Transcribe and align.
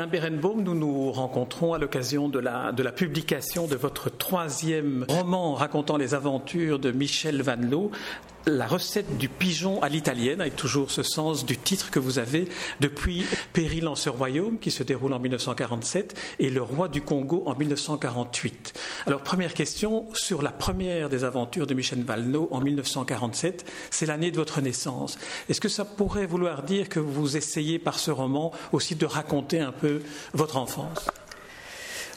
Alain 0.00 0.08
Berenbaum, 0.08 0.62
nous 0.62 0.74
nous 0.74 1.12
rencontrons 1.12 1.74
à 1.74 1.78
l'occasion 1.78 2.30
de 2.30 2.38
la, 2.38 2.72
publication 2.90 3.66
de 3.66 3.76
votre 3.76 4.08
troisième 4.08 5.04
roman 5.06 5.52
racontant 5.52 5.98
les 5.98 6.14
aventures 6.14 6.78
de 6.78 6.90
Michel 6.90 7.42
Van 7.42 7.56
Loo, 7.60 7.90
la 8.46 8.66
recette 8.66 9.18
du 9.18 9.28
pigeon 9.28 9.82
à 9.82 9.88
l'italienne, 9.88 10.40
avec 10.40 10.56
toujours 10.56 10.90
ce 10.90 11.02
sens 11.02 11.44
du 11.44 11.56
titre 11.56 11.90
que 11.90 11.98
vous 11.98 12.18
avez 12.18 12.48
depuis 12.80 13.24
Péril 13.52 13.88
en 13.88 13.94
ce 13.94 14.08
royaume, 14.08 14.58
qui 14.58 14.70
se 14.70 14.82
déroule 14.82 15.12
en 15.12 15.18
1947, 15.18 16.16
et 16.38 16.50
Le 16.50 16.62
roi 16.62 16.88
du 16.88 17.02
Congo 17.02 17.42
en 17.46 17.54
1948. 17.54 18.72
Alors, 19.06 19.22
première 19.22 19.54
question 19.54 20.06
sur 20.14 20.42
la 20.42 20.50
première 20.50 21.08
des 21.08 21.24
aventures 21.24 21.66
de 21.66 21.74
Michel 21.74 22.02
Valneau 22.02 22.48
en 22.50 22.60
1947, 22.60 23.64
c'est 23.90 24.06
l'année 24.06 24.30
de 24.30 24.36
votre 24.36 24.60
naissance. 24.60 25.18
Est-ce 25.48 25.60
que 25.60 25.68
ça 25.68 25.84
pourrait 25.84 26.26
vouloir 26.26 26.62
dire 26.62 26.88
que 26.88 27.00
vous 27.00 27.36
essayez 27.36 27.78
par 27.78 27.98
ce 27.98 28.10
roman 28.10 28.52
aussi 28.72 28.94
de 28.94 29.06
raconter 29.06 29.60
un 29.60 29.72
peu 29.72 30.02
votre 30.32 30.56
enfance? 30.56 31.06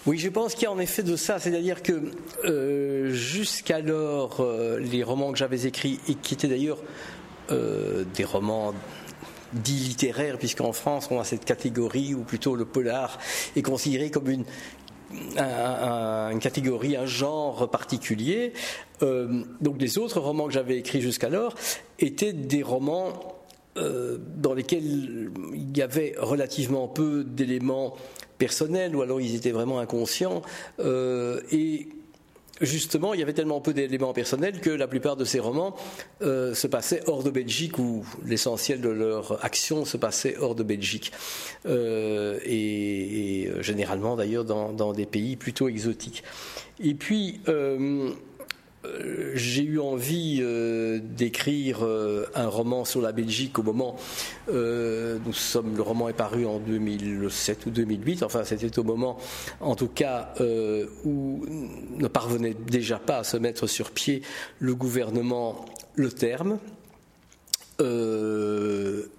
Oui, 0.06 0.18
je 0.18 0.28
pense 0.28 0.54
qu'il 0.54 0.64
y 0.64 0.66
a 0.66 0.72
en 0.72 0.80
effet 0.80 1.02
de 1.02 1.16
ça, 1.16 1.40
c'est-à-dire 1.40 1.82
que 1.82 2.12
euh, 2.44 3.14
jusqu'alors, 3.14 4.42
euh, 4.42 4.78
les 4.78 5.02
romans 5.02 5.32
que 5.32 5.38
j'avais 5.38 5.66
écrits, 5.66 5.98
et 6.10 6.16
qui 6.16 6.34
étaient 6.34 6.50
d'ailleurs 6.50 6.80
euh, 7.52 8.04
des 8.14 8.26
romans 8.26 8.74
dits 9.54 9.76
littéraires, 9.76 10.38
puisqu'en 10.38 10.74
France 10.74 11.08
on 11.10 11.22
a 11.22 11.24
cette 11.24 11.46
catégorie 11.46 12.14
où 12.16 12.24
plutôt 12.24 12.58
le 12.58 12.66
polar 12.66 13.18
est 13.56 13.62
considéré 13.62 14.12
comme 14.12 14.30
une, 14.30 14.46
une 15.38 16.40
catégorie, 16.40 16.98
un 16.98 17.06
genre 17.06 17.70
particulier. 17.70 18.52
donc 19.00 19.80
les 19.80 20.00
autres 20.00 20.20
romans 20.20 20.48
que 20.48 20.54
j'avais 20.54 20.78
écrits 20.78 21.02
jusqu'alors 21.02 21.54
étaient 22.00 22.34
des 22.34 22.64
romans 22.64 23.38
dans 23.76 24.56
lesquels 24.56 25.32
il 25.54 25.78
y 25.78 25.84
avait 25.84 26.16
relativement 26.18 26.88
peu 26.88 27.24
d'éléments 27.24 27.96
personnel, 28.44 28.94
ou 28.94 29.02
alors 29.02 29.22
ils 29.22 29.36
étaient 29.36 29.52
vraiment 29.52 29.80
inconscients. 29.80 30.42
Euh, 30.82 31.40
et 31.54 31.88
justement, 32.60 33.14
il 33.14 33.22
y 33.22 33.24
avait 33.24 33.32
tellement 33.32 33.62
peu 33.62 33.74
d'éléments 33.74 34.12
personnels 34.12 34.60
que 34.60 34.70
la 34.70 34.86
plupart 34.86 35.16
de 35.16 35.24
ces 35.24 35.40
romans 35.40 35.78
euh, 36.22 36.54
se 36.54 36.68
passaient 36.68 37.04
hors 37.08 37.24
de 37.24 37.30
Belgique, 37.30 37.80
ou 37.80 38.06
l'essentiel 38.26 38.82
de 38.82 38.90
leur 38.90 39.44
action 39.46 39.86
se 39.86 39.96
passait 39.96 40.36
hors 40.38 40.56
de 40.56 40.64
Belgique. 40.64 41.14
Euh, 41.66 42.38
et, 42.44 43.50
généralement 43.62 44.18
d'ailleurs 44.18 44.44
dans, 44.44 44.92
des 44.92 45.06
pays 45.06 45.38
plutôt 45.38 45.70
exotiques. 45.70 46.26
Et 46.84 46.96
puis, 46.96 47.40
j'ai 49.34 49.64
eu 49.64 49.80
envie 49.80 50.40
euh, 50.42 51.00
d'écrire 51.02 51.84
euh, 51.84 52.26
un 52.36 52.48
roman 52.48 52.86
sur 52.86 53.02
la 53.02 53.12
Belgique 53.12 53.58
au 53.60 53.64
moment, 53.64 53.96
nous 54.48 55.34
sommes, 55.34 55.76
le 55.76 55.82
roman 55.82 56.10
est 56.10 56.14
paru 56.14 56.46
en 56.46 56.60
2007 56.60 57.66
ou 57.66 57.70
2008, 57.70 58.24
enfin 58.24 58.44
c'était 58.44 58.78
au 58.78 58.84
moment 58.84 59.18
en 59.60 59.76
tout 59.76 59.88
cas 59.88 60.34
où 61.06 61.46
ne 61.98 62.08
parvenait 62.08 62.54
déjà 62.54 63.00
pas 63.00 63.20
à 63.20 63.24
se 63.24 63.38
mettre 63.38 63.68
sur 63.68 63.92
pied 63.92 64.22
le 64.60 64.76
gouvernement 64.76 65.66
Le 65.96 66.12
Terme. 66.12 66.60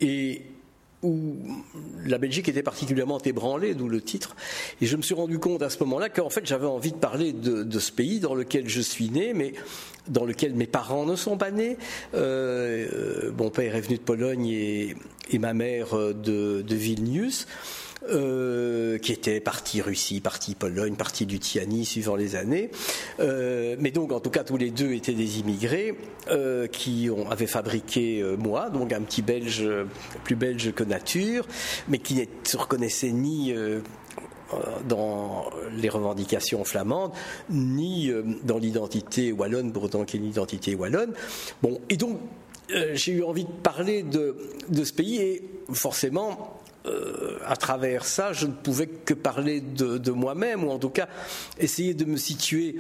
et 0.01 0.43
où 1.05 1.37
la 2.05 2.19
Belgique 2.19 2.49
était 2.49 2.63
particulièrement 2.63 3.19
ébranlée, 3.19 3.75
d'où 3.75 3.89
le 3.89 4.01
titre. 4.01 4.35
Et 4.81 4.87
je 4.87 4.97
me 4.97 5.03
suis 5.03 5.15
rendu 5.15 5.39
compte 5.39 5.63
à 5.63 5.71
ce 5.71 5.79
moment-là 5.85 6.09
qu'en 6.09 6.31
fait 6.31 6.47
j'avais 6.47 6.67
envie 6.67 6.93
de 6.93 6.97
parler 6.97 7.33
de, 7.33 7.79
ce 7.79 7.93
pays 7.93 8.19
dans 8.19 8.35
lequel 8.35 8.69
je 8.69 8.81
suis 8.81 9.11
né, 9.11 9.35
mais 9.35 9.53
dans 10.09 10.25
lequel 10.25 10.55
mes 10.55 10.67
parents 10.67 11.05
ne 11.05 11.15
sont 11.15 11.37
pas 11.37 11.51
nés. 11.51 11.77
Euh, 12.15 13.31
mon 13.37 13.51
père 13.51 13.77
est 13.77 13.81
venu 13.83 13.97
de 13.97 14.03
Pologne 14.03 14.47
et, 14.49 14.97
ma 15.39 15.53
mère 15.53 15.95
de, 15.97 16.63
de 16.63 16.75
Vilnius. 16.75 17.47
Euh, 18.11 18.99
qui 18.99 19.13
était 19.13 19.41
partie 19.41 19.81
Russie, 19.81 20.21
partie 20.21 20.55
Pologne, 20.55 20.95
partie 20.95 21.25
Luthianie, 21.25 21.87
suivant 21.87 22.17
les 22.17 22.37
années. 22.37 22.71
Euh, 23.19 23.77
mais 23.79 23.91
donc, 23.93 24.13
en 24.13 24.21
tout 24.21 24.31
cas, 24.31 24.45
tous 24.45 24.59
les 24.59 24.71
deux 24.71 24.93
étaient 24.93 25.15
des 25.15 25.39
immigrés 25.39 25.97
euh, 26.31 26.67
qui 26.67 27.09
ont, 27.11 27.31
avaient 27.31 27.47
fabriqué 27.47 28.23
moi, 28.39 28.69
donc 28.69 28.93
un 28.93 29.01
petit 29.01 29.23
Belge, 29.23 29.67
plus 30.23 30.37
belge 30.37 30.73
que 30.73 30.85
nature, 30.85 31.47
mais 31.89 31.99
qui 31.99 32.15
ne 32.15 32.25
se 32.45 32.57
reconnaissait 32.59 33.11
ni 33.11 33.55
dans 34.87 35.47
les 35.73 35.89
revendications 35.89 36.65
flamandes, 36.65 37.13
ni 37.49 38.13
dans 38.45 38.59
l'identité 38.59 39.33
wallonne, 39.33 39.73
pour 39.73 39.85
autant 39.85 40.05
qu'il 40.05 40.21
y 40.21 40.23
ait 40.23 40.27
une 40.27 40.33
identité 40.33 40.75
wallonne. 40.75 41.15
Bon, 41.63 41.81
et 41.89 41.97
donc, 41.97 42.21
j'ai 42.93 43.13
eu 43.13 43.23
envie 43.23 43.45
de 43.45 43.51
parler 43.63 44.03
de 44.03 44.85
ce 44.85 44.93
pays 44.93 45.21
et 45.21 45.43
forcément, 45.73 46.61
euh, 46.87 47.39
à 47.47 47.57
travers 47.57 48.05
ça, 48.05 48.33
je 48.33 48.47
ne 48.47 48.53
pouvais 48.53 48.87
que 48.87 49.15
parler 49.15 49.61
de, 49.63 50.11
moi-même, 50.11 50.65
ou 50.65 50.71
en 50.71 50.79
tout 50.79 50.91
cas 50.91 51.09
essayer 51.59 51.95
de 51.95 52.05
me 52.05 52.17
situer, 52.17 52.77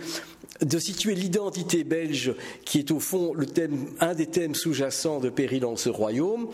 de 0.60 0.78
situer 0.78 1.14
l'identité 1.14 1.84
belge, 1.84 2.34
qui 2.64 2.78
est 2.78 2.90
au 2.90 3.00
fond 3.00 3.32
le 3.32 3.46
un 4.00 4.14
des 4.14 4.26
thèmes 4.26 4.54
sous-jacents 4.54 5.20
de 5.20 5.30
Péril 5.30 5.60
dans 5.60 5.76
ce 5.76 5.88
royaume, 5.88 6.48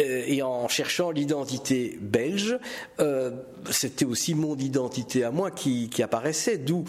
euh, 0.00 0.22
et 0.26 0.42
en 0.42 0.68
cherchant 0.68 1.10
l'identité 1.10 1.98
belge, 2.00 2.56
euh, 3.00 3.30
c'était 3.70 4.04
aussi 4.04 4.34
mon 4.34 4.56
identité 4.56 5.24
à 5.24 5.32
moi 5.32 5.50
qui, 5.50 5.90
apparaissait, 6.02 6.58
d'où 6.58 6.84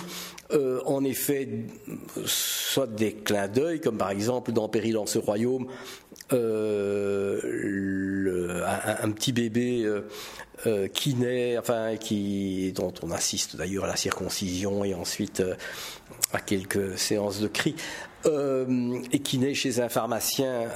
en 0.86 1.04
effet 1.04 1.50
soit 2.24 2.88
des 2.88 3.14
clins 3.14 3.50
d'œil, 3.50 3.82
comme 3.82 3.98
par 3.98 4.12
exemple 4.12 4.54
dans 4.54 4.70
Péril 4.70 4.94
dans 4.94 5.06
ce 5.06 5.20
royaume, 5.20 5.68
le, 6.32 7.42
un, 8.66 9.12
petit 9.12 9.32
bébé 9.32 9.84
euh, 9.86 10.02
euh, 10.66 10.88
qui 10.88 11.16
naît, 11.16 11.58
enfin 11.58 11.96
qui 11.98 12.72
dont 12.74 12.94
on 13.04 13.12
assiste 13.12 13.56
d'ailleurs 13.56 13.86
à 13.86 13.88
la 13.88 13.96
circoncision 13.96 14.84
et 14.84 14.94
ensuite 14.94 15.42
à 16.34 16.40
quelques 16.40 16.98
séances 16.98 17.40
de 17.40 17.48
cris. 17.48 17.76
et 18.26 19.20
qui 19.20 19.38
naît 19.38 19.54
chez 19.54 19.80
un 19.80 19.88
pharmacien 19.88 20.70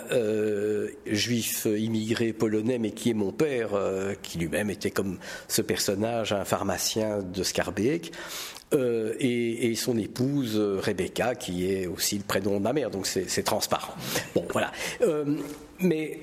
juif 1.06 1.66
immigré 1.66 2.31
polonais, 2.31 2.79
mais 2.79 2.91
qui 2.91 3.09
est 3.09 3.13
mon 3.13 3.33
père, 3.33 3.72
qui 4.22 4.38
lui-même 4.38 4.69
était 4.69 4.91
comme 4.91 5.19
ce 5.50 5.62
personnage, 5.62 6.31
un 6.31 6.45
pharmacien 6.45 7.22
de 7.22 7.44
Scarbeck. 7.44 8.13
Euh, 8.73 9.13
et, 9.19 9.75
son 9.75 9.97
épouse 9.97 10.55
euh, 10.55 10.79
Rebecca, 10.79 11.35
qui 11.35 11.71
est 11.71 11.87
aussi 11.87 12.17
le 12.17 12.23
prénom 12.23 12.57
de 12.57 12.63
ma 12.63 12.71
mère, 12.71 12.89
donc 12.89 13.05
c'est 13.07 13.43
transparent. 13.43 13.93
Bon, 14.35 14.45
voilà. 14.51 14.71
Euh, 15.01 15.25
mais 15.79 16.21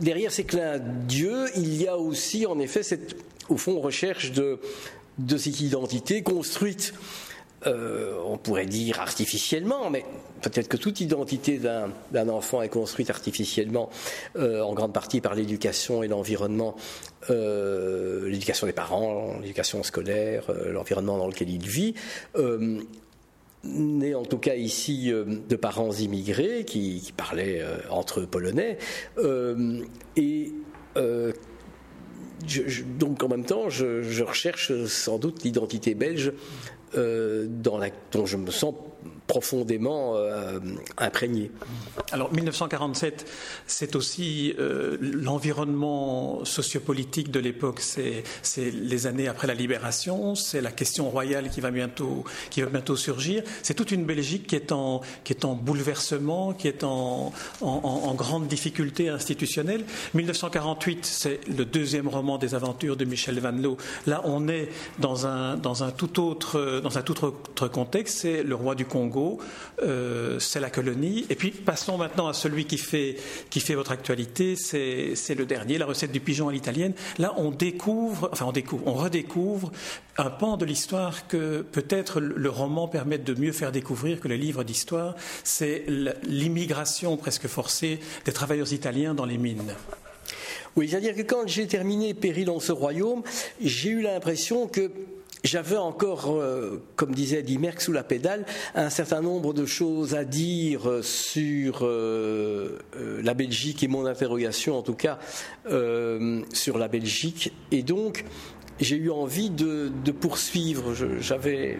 derrière 0.00 0.30
ces 0.30 0.44
clins 0.44 0.78
d'yeux, 0.78 1.46
il 1.56 1.80
y 1.80 1.88
a 1.88 1.96
aussi 1.96 2.46
en 2.46 2.58
effet 2.58 2.82
cette, 2.82 3.16
au 3.48 3.56
fond, 3.56 3.80
recherche 3.80 4.32
de, 4.32 4.58
de 5.18 5.36
cette 5.36 5.60
identité 5.60 6.22
construite 6.22 6.94
euh, 7.66 8.18
on 8.26 8.36
pourrait 8.36 8.66
dire 8.66 9.00
artificiellement, 9.00 9.88
mais 9.90 10.04
peut-être 10.42 10.68
que 10.68 10.76
toute 10.76 11.00
identité 11.00 11.58
d'un 11.58 12.28
enfant 12.28 12.60
est 12.62 12.68
construite 12.68 13.10
artificiellement, 13.10 13.90
euh, 14.36 14.60
en 14.60 14.74
grande 14.74 14.92
partie 14.92 15.20
par 15.20 15.34
l'éducation 15.34 16.02
et 16.02 16.08
l'environnement, 16.08 16.76
euh, 17.30 18.28
l'éducation 18.28 18.66
des 18.66 18.72
parents, 18.72 19.38
l'éducation 19.40 19.82
scolaire, 19.82 20.50
l'environnement 20.70 21.16
dans 21.16 21.26
lequel 21.26 21.50
il 21.50 21.66
vit. 21.66 21.94
né 23.64 24.14
en 24.14 24.24
tout 24.24 24.36
cas 24.36 24.56
ici 24.56 25.10
de 25.10 25.56
parents 25.56 25.90
immigrés 25.90 26.66
qui, 26.66 27.14
parlaient 27.16 27.64
entre 27.88 28.20
eux 28.20 28.26
polonais 28.26 28.76
et 30.16 30.52
donc 32.98 33.22
en 33.22 33.28
même 33.28 33.44
temps, 33.44 33.70
je 33.70 34.22
recherche 34.22 34.84
sans 34.84 35.18
doute 35.18 35.44
l'identité 35.44 35.94
belge 35.94 36.32
euh, 36.96 37.46
dans 37.48 37.78
la, 37.78 37.88
dont 38.12 38.26
je 38.26 38.36
me 38.36 38.50
sens 38.50 38.74
profondément 39.26 40.16
euh, 40.16 40.58
imprégné. 40.98 41.50
Alors 42.12 42.32
1947, 42.32 43.26
c'est 43.66 43.96
aussi 43.96 44.54
euh, 44.58 44.96
l'environnement 45.00 46.44
sociopolitique 46.44 47.30
de 47.30 47.40
l'époque, 47.40 47.80
c'est 47.80 48.24
les 48.56 49.06
années 49.06 49.28
après 49.28 49.46
la 49.46 49.54
libération, 49.54 50.34
c'est 50.34 50.60
la 50.60 50.72
question 50.72 51.08
royale 51.10 51.50
qui 51.50 51.60
va 51.60 51.70
bientôt, 51.70 52.24
qui 52.50 52.62
va 52.62 52.68
bientôt 52.68 52.96
surgir, 52.96 53.42
c'est 53.62 53.74
toute 53.74 53.90
une 53.90 54.04
Belgique 54.04 54.46
qui 54.46 54.56
est 54.56 54.72
en, 54.72 55.00
qui 55.24 55.32
est 55.32 55.44
en 55.44 55.54
bouleversement, 55.54 56.52
qui 56.52 56.68
est 56.68 56.84
en, 56.84 57.32
en, 57.60 58.14
grande 58.14 58.46
difficulté 58.46 59.08
institutionnelle. 59.08 59.84
1948, 60.14 61.04
c'est 61.04 61.40
le 61.48 61.64
deuxième 61.64 62.08
roman 62.08 62.38
des 62.38 62.54
aventures 62.54 62.96
de 62.96 63.04
Michel 63.04 63.40
Van 63.40 63.50
Loo. 63.50 63.76
Là, 64.06 64.22
on 64.24 64.48
est 64.48 64.68
dans 64.98 65.26
un, 65.26 65.56
dans 65.56 65.82
un, 65.82 65.90
tout, 65.90 66.22
autre, 66.22 66.80
dans 66.82 66.96
un 66.98 67.02
tout 67.02 67.24
autre 67.24 67.68
contexte, 67.68 68.18
c'est 68.18 68.42
le 68.42 68.54
roi 68.54 68.74
du 68.74 68.84
Congo 68.94 69.40
euh, 69.82 70.38
c'est 70.38 70.60
la 70.60 70.70
colonie. 70.70 71.26
Et 71.30 71.34
puis 71.34 71.50
passons 71.50 71.98
maintenant 71.98 72.28
à 72.28 72.32
celui 72.32 72.64
qui 72.64 72.78
fait, 72.78 73.16
qui 73.50 73.58
fait 73.58 73.74
votre 73.74 73.90
actualité, 73.90 74.54
c'est 74.54 75.34
le 75.34 75.46
dernier, 75.46 75.78
la 75.78 75.86
recette 75.86 76.12
du 76.12 76.20
pigeon 76.20 76.48
à 76.48 76.52
l'italienne. 76.52 76.94
Là, 77.18 77.34
on 77.36 77.50
découvre, 77.50 78.28
enfin 78.32 78.46
on 78.46 78.52
découvre, 78.52 78.84
on 78.86 78.92
redécouvre 78.92 79.72
un 80.16 80.30
pan 80.30 80.56
de 80.56 80.64
l'histoire 80.64 81.26
que 81.26 81.62
peut-être 81.62 82.20
le 82.20 82.50
roman 82.50 82.86
permet 82.86 83.18
de 83.18 83.34
mieux 83.34 83.50
faire 83.52 83.72
découvrir 83.72 84.20
que 84.20 84.28
le 84.28 84.36
livre 84.36 84.62
d'histoire, 84.62 85.16
c'est 85.42 85.84
l'immigration 86.22 87.16
presque 87.16 87.48
forcée 87.48 87.98
des 88.24 88.32
travailleurs 88.32 88.72
italiens 88.72 89.14
dans 89.14 89.26
les 89.26 89.38
mines. 89.38 89.74
Oui, 90.76 90.88
c'est-à-dire 90.88 91.16
que 91.16 91.22
quand 91.22 91.46
j'ai 91.46 91.66
terminé 91.66 92.14
Péril 92.14 92.46
dans 92.46 92.60
ce 92.60 92.72
royaume, 92.72 93.22
j'ai 93.60 93.90
eu 93.90 94.02
l'impression 94.02 94.66
que 94.66 94.90
j'avais 95.44 95.76
encore, 95.76 96.32
euh, 96.32 96.82
comme 96.96 97.14
disait 97.14 97.40
Eddie 97.40 97.60
sous 97.78 97.92
la 97.92 98.02
pédale, 98.02 98.44
un 98.74 98.90
certain 98.90 99.20
nombre 99.20 99.52
de 99.52 99.66
choses 99.66 100.14
à 100.14 100.24
dire 100.24 100.88
euh, 100.88 101.02
sur 101.02 101.80
euh, 101.82 102.78
la 103.22 103.34
Belgique 103.34 103.82
et 103.82 103.88
mon 103.88 104.06
interrogation, 104.06 104.78
en 104.78 104.82
tout 104.82 104.94
cas, 104.94 105.18
sur 106.52 106.78
la 106.78 106.88
Belgique. 106.88 107.52
Et 107.70 107.82
donc, 107.82 108.24
j'ai 108.80 108.96
eu 108.96 109.10
envie 109.10 109.50
de, 109.50 109.90
poursuivre. 110.20 110.94
J'avais, 111.20 111.78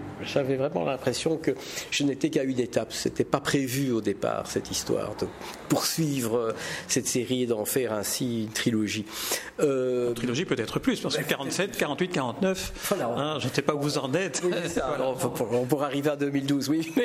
vraiment 0.56 0.84
l'impression 0.84 1.36
que 1.36 1.52
je 1.90 2.04
n'étais 2.04 2.30
qu'à 2.30 2.42
une 2.42 2.60
étape. 2.60 2.92
C'était 2.92 3.24
pas 3.24 3.40
prévu 3.40 3.92
au 3.92 4.00
départ 4.00 4.46
cette 4.46 4.70
histoire 4.70 5.14
de 5.16 5.26
poursuivre 5.68 6.36
euh, 6.36 6.52
cette 6.88 7.06
série 7.06 7.42
et 7.42 7.46
d'en 7.46 7.64
faire 7.64 7.92
ainsi 7.92 8.44
une 8.44 8.50
trilogie. 8.50 9.04
Euh, 9.60 10.08
une 10.08 10.14
trilogie 10.14 10.44
peut-être 10.44 10.78
plus 10.78 11.00
parce 11.00 11.16
que 11.16 11.22
47, 11.22 11.76
48, 11.76 12.08
49. 12.08 12.72
Voilà. 12.88 13.38
je 13.38 13.48
ne 13.48 13.52
sais 13.52 13.62
pas 13.62 13.74
où 13.74 13.80
vous 13.80 13.98
en 13.98 14.12
êtes. 14.14 14.42
on, 15.52 15.64
pourra 15.66 15.86
arriver 15.86 16.10
à 16.10 16.16
2012, 16.16 16.68
oui. 16.68 16.92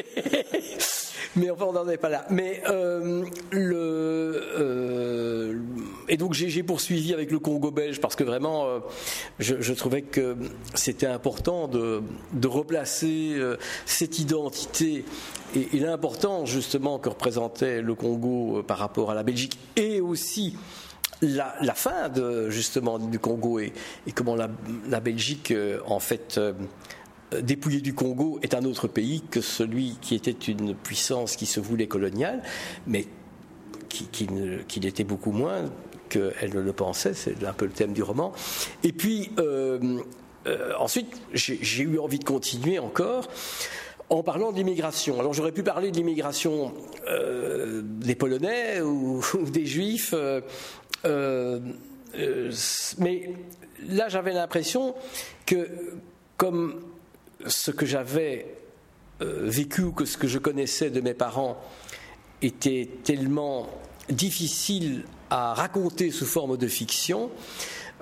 Mais 1.36 1.50
enfin, 1.51 1.65
on 1.69 1.74
n'en 1.74 1.88
est 1.88 1.97
pas 1.97 2.09
là. 2.09 2.25
Mais 2.30 2.62
euh, 2.69 3.24
le 3.51 4.41
euh, 4.59 5.59
et 6.09 6.17
donc 6.17 6.33
j'ai 6.33 6.63
poursuivi 6.63 7.13
avec 7.13 7.31
le 7.31 7.39
Congo 7.39 7.71
belge 7.71 8.01
parce 8.01 8.15
que 8.15 8.23
vraiment, 8.23 8.65
euh, 8.65 8.79
je, 9.39 9.73
trouvais 9.73 10.01
que 10.01 10.35
c'était 10.73 11.07
important 11.07 11.67
de, 11.67 12.01
replacer 12.45 13.39
cette 13.85 14.19
identité. 14.19 15.06
Et, 15.56 15.79
l'importance 15.79 16.50
justement 16.50 17.00
que 17.00 17.09
représentait 17.09 17.81
le 17.81 17.95
Congo 17.95 18.63
par 18.63 18.77
rapport 18.77 19.11
à 19.11 19.13
la 19.13 19.23
Belgique 19.23 19.59
et 19.75 20.01
aussi 20.01 20.57
la, 21.21 21.73
fin 21.73 22.09
de, 22.09 22.50
justement 22.50 23.00
du 23.00 23.19
Congo 23.19 23.59
et, 23.59 23.73
comment 24.13 24.35
la, 24.35 25.00
Belgique 25.00 25.53
en 25.85 26.00
fait 26.00 26.39
euh, 27.33 27.41
dépouillé 27.41 27.81
du 27.81 27.94
Congo 27.94 28.39
est 28.41 28.53
un 28.53 28.63
autre 28.63 28.88
pays 28.88 29.21
que 29.29 29.41
celui 29.41 29.97
qui 30.01 30.15
était 30.15 30.31
une 30.31 30.75
puissance 30.75 31.35
qui 31.35 31.45
se 31.45 31.59
voulait 31.59 31.88
coloniale, 31.88 32.41
mais 32.88 33.07
qui, 33.88 34.27
qui, 34.67 34.79
l'était 34.79 35.03
beaucoup 35.03 35.31
moins 35.31 35.65
qu'elle 36.09 36.53
ne 36.53 36.59
le 36.59 36.73
pensait, 36.73 37.13
c'est 37.13 37.44
un 37.45 37.53
peu 37.53 37.65
le 37.65 37.71
thème 37.71 37.94
du 37.94 38.03
roman. 38.03 38.33
Et 38.83 38.91
puis, 38.91 39.31
euh, 39.39 40.00
euh, 40.47 40.73
ensuite, 40.77 41.21
j'ai 41.33 41.83
eu 41.83 42.00
envie 42.00 42.19
de 42.19 42.23
continuer 42.23 42.79
encore 42.79 43.29
en 44.09 44.23
parlant 44.23 44.51
d'immigration. 44.51 45.19
Alors 45.19 45.33
j'aurais 45.33 45.51
pu 45.51 45.61
parler 45.61 45.91
de 45.91 45.97
l'immigration 45.97 46.73
des 47.83 48.15
Polonais 48.15 48.81
ou, 48.81 49.21
des 49.51 49.67
Juifs, 49.67 50.15
mais 51.03 51.59
là 53.88 54.09
j'avais 54.09 54.33
l'impression 54.33 54.95
que 55.45 55.69
comme 56.38 56.81
ce 57.45 57.71
que 57.71 57.85
j'avais 57.85 58.55
euh, 59.21 59.41
vécu 59.44 59.81
ou 59.81 59.91
que 59.91 60.05
ce 60.05 60.17
que 60.17 60.27
je 60.27 60.39
connaissais 60.39 60.89
de 60.89 61.01
mes 61.01 61.13
parents 61.13 61.57
était 62.41 62.89
tellement 63.03 63.67
difficile 64.09 65.03
à 65.29 65.53
raconter 65.53 66.11
sous 66.11 66.25
forme 66.25 66.57
de 66.57 66.67
fiction, 66.67 67.29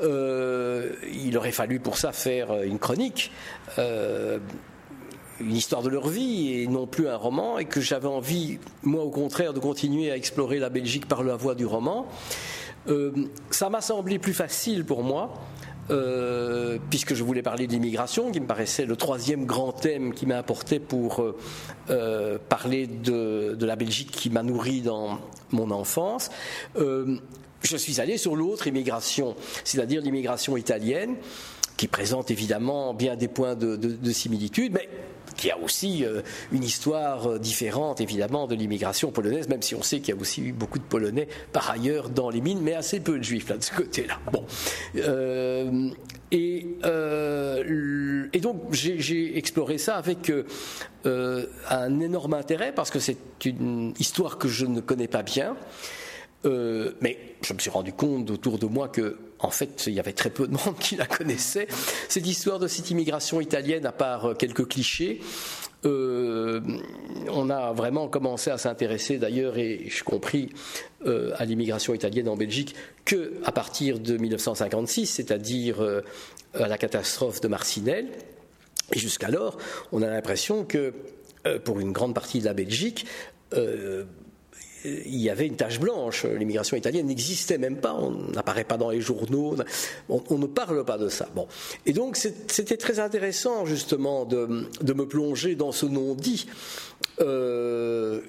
euh, 0.01 0.93
il 1.11 1.37
aurait 1.37 1.51
fallu 1.51 1.79
pour 1.79 1.97
ça 1.97 2.11
faire 2.11 2.63
une 2.63 2.79
chronique, 2.79 3.31
euh, 3.79 4.39
une 5.39 5.55
histoire 5.55 5.81
de 5.81 5.89
leur 5.89 6.07
vie 6.07 6.61
et 6.61 6.67
non 6.67 6.87
plus 6.87 7.07
un 7.07 7.15
roman, 7.15 7.59
et 7.59 7.65
que 7.65 7.81
j'avais 7.81 8.07
envie, 8.07 8.59
moi 8.83 9.03
au 9.03 9.09
contraire, 9.09 9.53
de 9.53 9.59
continuer 9.59 10.11
à 10.11 10.17
explorer 10.17 10.59
la 10.59 10.69
Belgique 10.69 11.07
par 11.07 11.23
la 11.23 11.35
voie 11.35 11.55
du 11.55 11.65
roman. 11.65 12.07
ça 13.51 13.69
m'a 13.69 13.81
semblé 13.81 14.17
plus 14.17 14.33
facile 14.33 14.85
pour 14.85 15.03
moi 15.03 15.33
euh, 15.89 16.77
puisque 16.89 17.13
je 17.13 17.23
voulais 17.23 17.41
parler 17.41 17.67
d'immigration, 17.67 18.31
qui 18.31 18.39
me 18.39 18.45
paraissait 18.45 18.85
le 18.85 18.95
troisième 18.95 19.45
grand 19.45 19.71
thème 19.71 20.13
qui 20.13 20.25
m'a 20.25 20.37
apporté 20.37 20.79
pour 20.79 21.21
euh, 21.21 21.37
euh, 21.89 22.37
parler 22.49 22.87
de, 22.87 23.57
la 23.61 23.75
Belgique 23.75 24.11
qui 24.11 24.29
m'a 24.29 24.43
nourri 24.43 24.81
dans 24.81 25.19
mon 25.51 25.71
enfance. 25.71 26.29
je 26.75 27.77
suis 27.77 28.01
allé 28.01 28.17
sur 28.17 28.35
l'autre 28.35 28.67
immigration, 28.67 29.35
c'est-à-dire 29.63 30.01
l'immigration 30.01 30.57
italienne, 30.57 31.15
qui 31.77 31.87
présente 31.87 32.31
évidemment 32.31 32.93
bien 32.93 33.15
des 33.15 33.27
points 33.27 33.55
de, 33.55 33.75
de 33.75 34.11
similitude, 34.11 34.73
mais 34.73 34.89
qui 35.37 35.51
a 35.51 35.57
aussi 35.59 36.03
euh, 36.03 36.21
une 36.51 36.63
histoire 36.63 37.27
euh, 37.27 37.39
différente, 37.39 38.01
évidemment, 38.01 38.47
de 38.47 38.55
l'immigration 38.55 39.11
polonaise, 39.11 39.47
même 39.47 39.61
si 39.61 39.75
on 39.75 39.83
sait 39.83 39.99
qu'il 39.99 40.13
y 40.13 40.17
a 40.17 40.19
aussi 40.19 40.41
eu 40.41 40.51
beaucoup 40.51 40.79
de 40.79 40.83
Polonais 40.83 41.27
par 41.53 41.69
ailleurs 41.69 42.09
dans 42.09 42.29
les 42.29 42.41
mines, 42.41 42.59
mais 42.61 42.73
assez 42.73 42.99
peu 42.99 43.17
de 43.17 43.23
Juifs 43.23 43.47
là 43.47 43.57
de 43.57 43.63
ce 43.63 43.73
côté-là. 43.73 44.19
Bon. 44.31 44.43
Euh, 44.97 45.89
et, 46.31 46.67
et, 48.33 48.39
donc 48.41 48.73
j'ai 48.73 49.37
exploré 49.37 49.77
ça 49.77 49.95
avec 49.95 50.29
un 51.05 51.99
énorme 52.01 52.33
intérêt 52.33 52.73
parce 52.73 52.89
que 52.89 52.99
c'est 52.99 53.45
une 53.45 53.93
histoire 53.97 54.37
que 54.37 54.49
je 54.49 54.65
ne 54.65 54.81
connais 54.81 55.07
pas 55.07 55.23
bien. 55.23 55.55
Mais 56.43 57.17
je 57.41 57.53
me 57.53 57.59
suis 57.59 57.69
rendu 57.69 57.93
compte 57.93 58.29
autour 58.31 58.57
de 58.57 58.65
moi 58.65 58.87
que 58.87 59.17
en 59.39 59.49
fait, 59.51 59.85
il 59.87 59.93
y 59.93 59.99
avait 59.99 60.13
très 60.13 60.29
peu 60.29 60.47
de 60.47 60.53
monde 60.53 60.77
qui 60.79 60.95
la 60.95 61.05
connaissait. 61.05 61.67
Cette 62.09 62.25
histoire 62.25 62.59
de 62.59 62.67
cette 62.67 62.89
immigration 62.89 63.39
italienne, 63.41 63.85
à 63.85 63.91
part 63.91 64.25
euh, 64.25 64.33
quelques 64.33 64.67
clichés, 64.67 65.21
euh, 65.85 66.59
on 67.29 67.49
a 67.49 67.71
vraiment 67.71 68.07
commencé 68.07 68.49
à 68.49 68.57
s'intéresser 68.57 69.17
d'ailleurs, 69.17 69.57
et 69.57 69.85
je 69.89 70.03
compris, 70.03 70.49
euh, 71.05 71.33
à 71.37 71.45
l'immigration 71.45 71.93
italienne 71.93 72.27
en 72.29 72.35
Belgique 72.35 72.75
que 73.05 73.33
à 73.45 73.51
partir 73.51 73.99
de 73.99 74.17
1956, 74.17 75.05
c'est-à-dire 75.05 75.77
à 76.53 76.67
la 76.67 76.77
catastrophe 76.77 77.41
de 77.41 77.47
Marcinelle. 77.47 78.07
Et 78.91 78.99
jusqu'alors, 78.99 79.57
on 79.91 80.01
a 80.01 80.07
l'impression 80.07 80.65
que 80.65 80.93
pour 81.63 81.79
une 81.79 81.91
grande 81.91 82.13
partie 82.15 82.39
de 82.39 82.45
la 82.45 82.53
Belgique, 82.53 83.05
il 85.05 85.17
y 85.17 85.29
avait 85.29 85.47
une 85.47 85.55
tache 85.55 85.79
blanche. 85.79 86.25
L'immigration 86.25 86.77
italienne 86.77 87.07
n'existait 87.07 87.57
même 87.57 87.77
pas, 87.77 87.93
on 87.93 88.11
n'apparaît 88.31 88.63
pas 88.63 88.77
dans 88.77 88.89
les 88.89 89.01
journaux, 89.01 89.55
on, 90.09 90.37
ne 90.37 90.47
parle 90.47 90.83
pas 90.85 90.97
de 90.97 91.09
ça. 91.09 91.27
Bon. 91.35 91.47
Et 91.85 91.93
donc 91.93 92.17
c'était 92.17 92.77
très 92.77 92.99
intéressant 92.99 93.65
justement 93.65 94.25
de, 94.25 94.45
me 94.45 95.05
plonger 95.05 95.55
dans 95.55 95.71
ce 95.71 95.85
non-dit. 95.85 96.47
Euh, 97.19 98.21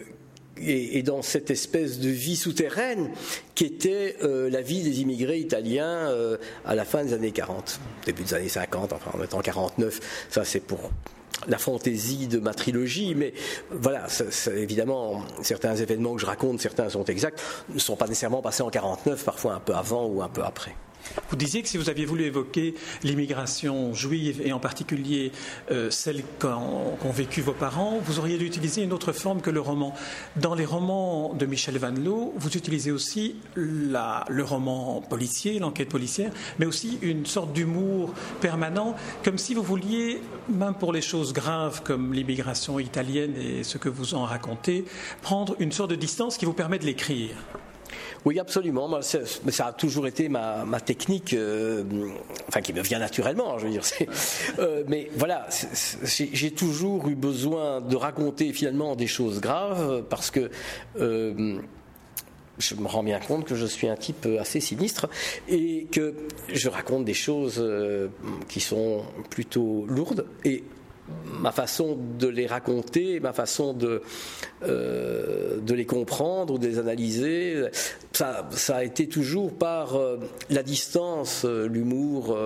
et, 0.61 1.03
dans 1.03 1.23
cette 1.23 1.51
espèce 1.51 2.01
de 2.01 2.09
vie 2.09 2.37
souterraine 2.37 3.11
qui 3.55 3.65
était 3.65 4.17
euh, 4.23 4.51
la 4.51 4.61
vie 4.61 4.83
des 4.83 5.01
immigrés 5.01 5.39
italiens 5.39 6.09
euh, 6.11 6.37
à 6.65 6.75
la 6.75 6.85
fin 6.85 7.05
des 7.05 7.13
années 7.13 7.31
40, 7.31 7.81
début 8.07 8.25
des 8.25 8.35
années 8.35 8.49
50, 8.49 8.93
enfin 8.93 9.11
en 9.15 9.19
mettant 9.19 9.41
49, 9.41 10.01
ça 10.31 10.45
c'est 10.45 10.61
pour 10.61 10.91
la 11.47 11.59
fantaisie 11.59 12.27
de 12.27 12.39
ma 12.39 12.55
trilogie, 12.55 13.15
mais 13.15 13.33
voilà, 13.71 14.07
évidemment, 14.57 15.23
certains 15.43 15.77
événements 15.77 16.15
que 16.15 16.21
je 16.21 16.27
raconte, 16.27 16.61
certains 16.61 16.89
sont 16.89 17.05
exacts, 17.05 17.41
ne 17.69 17.79
sont 17.79 17.97
pas 17.97 18.07
nécessairement 18.07 18.43
passés 18.43 18.63
en 18.63 18.71
49, 18.71 19.25
parfois 19.25 19.55
un 19.55 19.61
peu 19.61 19.75
avant 19.75 20.07
ou 20.07 20.23
un 20.23 20.29
peu 20.29 20.43
après. 20.43 20.75
Vous 21.31 21.37
disiez 21.37 21.63
que 21.63 21.69
si 21.69 21.77
vous 21.77 21.91
aviez 21.91 22.07
voulu 22.07 22.25
évoquer 22.25 22.75
l'immigration 23.03 23.95
juive 23.95 24.41
et 24.45 24.53
en 24.53 24.59
particulier 24.59 25.33
euh, 25.71 25.91
celle 25.91 26.23
qu'ont 26.39 27.11
vécu 27.11 27.41
vos 27.41 27.53
parents, 27.53 27.99
vous 28.03 28.19
auriez 28.19 28.39
dû 28.39 28.47
utiliser 28.47 28.83
une 28.83 28.93
autre 28.93 29.13
forme 29.13 29.41
que 29.41 29.51
le 29.51 29.61
roman. 29.61 29.95
Dans 30.37 30.55
les 30.55 30.65
romans 30.65 31.35
de 31.35 31.47
Michel 31.47 31.79
Van 31.79 31.91
Loo, 31.91 32.33
vous 32.37 32.57
utilisez 32.57 32.91
aussi 32.91 33.37
le 33.55 34.43
roman 34.43 35.01
policier, 35.03 35.59
l'enquête 35.59 35.89
policière, 35.89 36.33
mais 36.59 36.67
aussi 36.67 36.99
une 37.03 37.27
sorte 37.27 37.53
d'humour 37.53 38.15
permanent, 38.41 38.97
comme 39.25 39.39
si 39.39 39.55
vous 39.55 39.63
vouliez, 39.63 40.21
même 40.49 40.75
pour 40.75 40.93
les 40.93 41.03
choses 41.03 41.33
graves 41.33 41.83
comme 41.83 42.13
l'immigration 42.13 42.79
italienne 42.79 43.35
et 43.37 43.65
ce 43.65 43.79
que 43.79 43.89
vous 43.89 44.15
en 44.15 44.25
racontez, 44.25 44.85
prendre 45.23 45.57
une 45.59 45.73
sorte 45.73 45.91
de 45.91 45.97
distance 45.97 46.39
qui 46.39 46.45
vous 46.45 46.53
permet 46.53 46.79
de 46.79 46.87
l'écrire. 46.87 47.35
Oui, 48.29 48.39
absolument. 48.39 49.01
Ça, 49.01 49.67
a 49.67 49.73
toujours 49.73 50.07
été 50.07 50.29
ma, 50.29 50.81
technique, 50.85 51.33
euh, 51.33 51.83
enfin 52.47 52.61
qui 52.61 52.75
me 52.75 52.83
vient 52.83 52.99
naturellement, 52.99 53.59
je 53.59 53.65
veux 53.65 53.73
dire. 53.73 53.83
Euh, 54.59 54.83
mais 54.89 55.09
voilà, 55.17 55.47
j'ai 56.03 56.51
toujours 56.51 57.09
eu 57.09 57.15
besoin 57.15 57.81
de 57.81 57.97
raconter 57.97 58.53
finalement 58.53 58.97
des 58.97 59.07
choses 59.07 59.41
graves 59.41 60.03
parce 60.11 60.31
que 60.31 60.51
euh, 61.01 61.59
je 62.59 62.75
me 62.75 62.87
rends 62.87 63.03
bien 63.03 63.21
compte 63.21 63.45
que 63.45 63.55
je 63.55 63.67
suis 63.67 63.89
un 63.89 63.97
type 63.97 64.27
assez 64.39 64.61
sinistre 64.61 65.09
et 65.49 65.87
que 65.93 66.15
je 66.53 66.69
raconte 66.69 67.05
des 67.05 67.15
choses 67.15 67.65
qui 68.49 68.61
sont 68.61 69.05
plutôt 69.31 69.87
lourdes 69.87 70.27
et 70.45 70.65
ma 71.25 71.53
façon 71.53 71.99
de 72.19 72.27
les 72.27 72.47
raconter, 72.47 73.21
ma 73.21 73.33
façon 73.33 73.73
de, 73.73 74.03
de 75.69 75.75
les 75.75 75.87
comprendre 75.87 76.55
ou 76.55 76.59
de 76.59 76.67
les 76.67 76.79
analyser, 76.79 77.65
ça, 78.13 78.49
a 78.71 78.85
été 78.85 79.07
toujours 79.07 79.53
par 79.53 79.97
euh, 79.97 80.17
la 80.51 80.63
distance, 80.63 81.45
euh, 81.45 81.69
l'humour, 81.69 82.37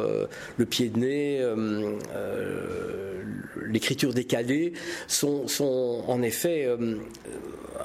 le 0.56 0.66
pied 0.66 0.88
de 0.90 0.98
nez, 0.98 1.46
l'écriture 3.66 4.12
décalée 4.12 4.72
sont, 5.06 5.46
en 6.08 6.22
effet 6.22 6.68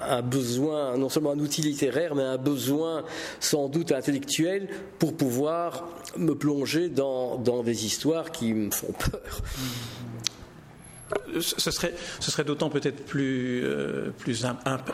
un 0.02 0.22
besoin, 0.22 0.98
non 0.98 1.10
seulement 1.10 1.32
un 1.32 1.40
outil 1.40 1.62
littéraire, 1.62 2.16
mais 2.16 2.24
un 2.24 2.38
besoin 2.38 3.04
sans 3.40 3.70
doute 3.70 3.92
intellectuel 3.92 4.68
pour 5.00 5.16
pouvoir 5.16 5.88
me 6.18 6.34
plonger 6.34 6.90
dans, 6.90 7.38
dans 7.38 7.64
des 7.64 7.86
histoires 7.86 8.32
qui 8.32 8.54
me 8.54 8.72
font 8.72 8.94
peur. 8.94 9.42
Ce 11.40 11.72
serait, 11.72 11.94
ce 12.20 12.32
serait 12.32 12.44
d'autant 12.44 12.70
peut-être 12.70 13.06
plus, 13.06 13.64
euh, 13.64 14.10
plus 14.18 14.46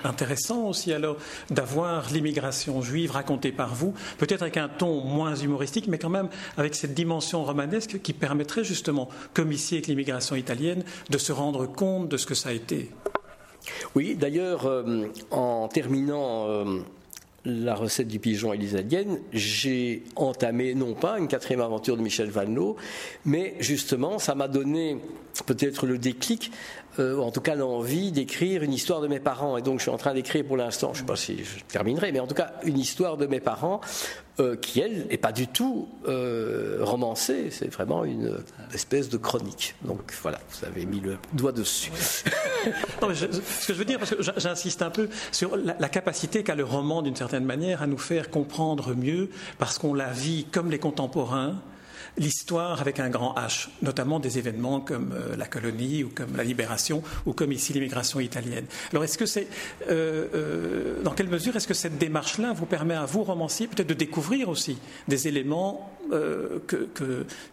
intéressant 0.04 0.68
aussi 0.68 0.94
alors 0.94 1.18
d'avoir 1.50 2.12
l'immigration 2.12 2.82
juive 2.82 3.12
racontée 3.12 3.52
par 3.52 3.74
vous, 3.74 3.94
peut-être 4.18 4.42
avec 4.42 4.58
un 4.58 4.68
ton 4.68 5.02
moins 5.02 5.36
humoristique, 5.36 5.88
mais 5.88 5.98
quand 5.98 6.10
même 6.10 6.30
avec 6.58 6.76
cette 6.76 6.94
dimension 6.94 7.44
romanesque 7.44 8.02
qui 8.02 8.14
permettrait 8.14 8.64
justement, 8.64 9.10
comme 9.34 9.52
ici 9.52 9.76
avec 9.76 9.88
l'immigration 9.88 10.36
italienne, 10.36 10.84
de 11.10 11.18
se 11.18 11.32
rendre 11.32 11.66
compte 11.66 12.10
de 12.10 12.18
ce 12.18 12.26
que 12.26 12.36
ça 12.36 12.50
a 12.50 12.54
été. 12.54 12.92
Oui, 13.96 14.16
d'ailleurs, 14.16 14.66
euh, 14.66 15.08
en 15.32 15.68
terminant 15.68 16.48
euh, 16.48 16.80
la 17.46 17.76
recette 17.76 18.08
du 18.08 18.20
pigeon 18.20 18.54
élisadienne, 18.54 19.20
j'ai 19.34 20.04
entamé 20.16 20.76
non 20.76 20.94
pas 20.94 21.20
une 21.20 21.28
quatrième 21.28 21.62
aventure 21.62 21.98
de 21.98 22.02
Michel 22.02 22.30
Vanloo, 22.30 22.78
mais 23.26 23.56
justement, 23.60 24.18
ça 24.18 24.34
m'a 24.34 24.48
donné 24.48 24.98
peut-être 25.46 25.86
le 25.86 25.98
déclic 25.98 26.52
euh, 27.00 27.18
en 27.18 27.32
tout 27.32 27.42
cas 27.42 27.56
l'envie 27.56 28.12
d'écrire 28.12 28.64
une 28.64 28.74
histoire 28.74 29.02
de 29.02 29.08
mes 29.08 29.20
parents. 29.20 29.58
Et 29.58 29.62
donc 29.62 29.80
je 29.80 29.84
suis 29.84 29.92
en 29.92 29.98
train 29.98 30.14
d'écrire 30.14 30.46
pour 30.46 30.58
l'instant, 30.58 30.94
je 30.94 31.00
ne 31.02 31.06
sais 31.06 31.08
pas 31.08 31.16
si 31.16 31.44
je 31.44 31.64
terminerai, 31.68 32.12
mais 32.12 32.20
en 32.20 32.28
tout 32.28 32.36
cas 32.36 32.54
une 32.64 32.78
histoire 32.78 33.18
de 33.18 33.26
mes 33.26 33.40
parents 33.40 33.82
euh, 34.40 34.56
qui, 34.56 34.80
elle, 34.80 35.08
n'est 35.08 35.18
pas 35.18 35.32
du 35.32 35.48
tout 35.48 35.88
euh, 36.08 36.80
romancée, 36.82 37.50
c'est 37.52 37.72
vraiment 37.72 38.04
une 38.04 38.38
espèce 38.74 39.10
de 39.10 39.18
chronique. 39.18 39.76
Donc 39.84 40.14
voilà, 40.22 40.40
vous 40.50 40.66
avez 40.66 40.86
mis 40.86 41.00
le 41.00 41.18
doigt 41.34 41.52
dessus. 41.52 41.92
ce 41.96 43.68
que 43.68 43.74
je 43.74 43.78
veux 43.78 43.86
dire, 43.86 44.00
parce 44.00 44.16
que 44.16 44.24
j'insiste 44.38 44.82
un 44.82 44.90
peu 44.90 45.10
sur 45.32 45.56
la, 45.56 45.76
la 45.80 45.90
capacité 45.90 46.44
qu'a 46.44 46.56
le 46.56 46.64
roman, 46.64 47.02
d'une 47.02 47.16
certaine 47.16 47.46
manière, 47.46 47.82
à 47.82 47.88
nous 47.88 47.98
faire 47.98 48.30
comprendre 48.30 48.96
mieux, 48.96 49.30
parce 49.60 49.78
qu'on 49.78 49.94
la 49.94 50.10
vit 50.10 50.46
comme 50.46 50.72
les 50.72 50.80
contemporains, 50.80 51.62
l'histoire 52.18 52.82
avec 52.82 53.00
un 53.00 53.10
grand 53.10 53.34
H, 53.36 53.70
notamment 53.82 54.20
des 54.20 54.38
événements 54.38 54.80
comme 54.80 55.14
euh, 55.14 55.36
la 55.36 55.46
colonie 55.46 56.04
ou 56.04 56.10
comme 56.10 56.36
la 56.36 56.44
libération 56.44 57.04
ou 57.26 57.34
comme 57.34 57.52
ici 57.52 57.74
l'immigration 57.74 58.20
italienne. 58.20 58.66
Alors 58.92 59.04
est-ce 59.04 59.18
que 59.18 59.26
c'est, 59.26 59.48
euh, 59.90 60.28
euh, 60.34 61.04
dans 61.04 61.12
quelle 61.12 61.30
mesure 61.30 61.56
est-ce 61.56 61.68
que 61.68 61.74
cette 61.74 61.98
démarche-là 61.98 62.54
vous 62.54 62.66
permet 62.66 62.96
à 62.96 63.06
vous, 63.06 63.24
romancier, 63.24 63.68
peut-être 63.68 63.88
de 63.88 63.94
découvrir 63.94 64.50
aussi 64.50 64.78
des 65.08 65.28
éléments 65.28 65.90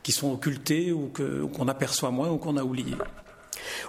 qui 0.02 0.12
sont 0.12 0.32
occultés 0.32 0.92
ou 0.92 1.10
qu'on 1.12 1.68
aperçoit 1.68 2.10
moins 2.10 2.28
ou 2.30 2.36
qu'on 2.36 2.56
a 2.56 2.64
oubliés? 2.64 2.96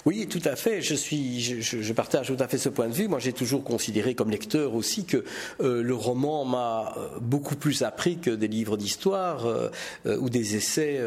Oui, 0.06 0.28
tout 0.28 0.42
à 0.46 0.56
fait. 0.56 0.82
Je, 0.82 0.96
suis, 0.96 1.40
je, 1.40 1.94
partage 1.94 2.28
tout 2.28 2.38
à 2.40 2.48
fait 2.48 2.58
ce 2.58 2.70
point 2.70 2.88
de 2.88 2.94
vue. 2.94 3.08
Moi, 3.08 3.20
j'ai 3.20 3.34
toujours 3.34 3.64
considéré 3.64 4.16
comme 4.16 4.30
lecteur 4.30 4.74
aussi 4.76 5.06
que 5.06 5.24
euh, 5.62 5.84
le 5.84 5.96
roman 5.96 6.46
m'a 6.46 6.94
euh, 6.98 7.20
beaucoup 7.20 7.56
plus 7.56 7.84
appris 7.84 8.18
que 8.18 8.32
des 8.32 8.48
livres 8.48 8.78
d'histoire 8.78 9.46
euh, 9.46 9.70
ou 10.18 10.30
des 10.30 10.56
essais. 10.56 11.00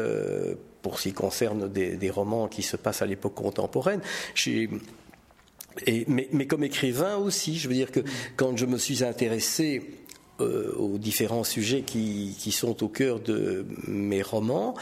pour 0.81 0.99
ce 0.99 1.09
qui 1.09 1.13
concerne 1.13 1.67
des, 1.67 2.09
romans 2.09 2.47
qui 2.47 2.61
se 2.61 2.77
passent 2.77 3.01
à 3.01 3.05
l'époque 3.05 3.33
contemporaine, 3.33 4.01
mais, 6.07 6.47
comme 6.47 6.63
écrivain 6.63 7.17
aussi, 7.17 7.57
je 7.57 7.67
veux 7.67 7.73
dire 7.73 7.91
que 7.91 8.01
quand 8.35 8.55
je 8.55 8.65
me 8.65 8.77
suis 8.77 9.03
intéressé 9.03 9.81
aux 10.39 10.97
différents 10.97 11.43
sujets 11.43 11.81
qui, 11.81 12.51
sont 12.51 12.83
au 12.83 12.87
cœur 12.87 13.19
de 13.19 13.65
mes 13.87 14.21
romans, 14.21 14.75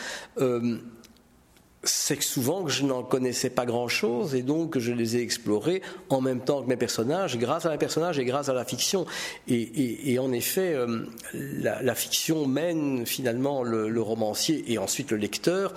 c'est 1.83 2.17
que 2.17 2.23
souvent 2.23 2.63
que 2.63 2.71
je 2.71 2.85
n'en 2.85 3.03
connaissais 3.03 3.49
pas 3.49 3.65
grand-chose 3.65 4.35
et 4.35 4.41
donc 4.41 4.77
je 4.77 4.93
les 4.93 5.17
ai 5.17 5.21
explorés 5.21 5.81
en 6.09 6.21
même 6.21 6.39
temps 6.39 6.61
que 6.61 6.67
mes 6.67 6.77
personnages, 6.77 7.37
grâce 7.37 7.65
à 7.65 7.71
mes 7.71 7.77
personnages 7.77 8.19
et 8.19 8.25
grâce 8.25 8.49
à 8.49 8.53
la 8.53 8.65
fiction. 8.65 9.05
Et, 9.47 10.17
en 10.19 10.31
effet, 10.31 10.73
euh, 10.73 11.05
la, 11.33 11.95
fiction 11.95 12.47
mène 12.47 13.05
finalement 13.05 13.63
le, 13.63 14.01
romancier 14.01 14.63
et 14.71 14.77
ensuite 14.77 15.11
le 15.11 15.17
lecteur 15.17 15.73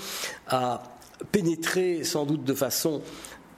à 0.49 0.83
pénétrer 1.33 2.05
sans 2.05 2.25
doute 2.25 2.45
de 2.45 2.55
façon 2.55 3.03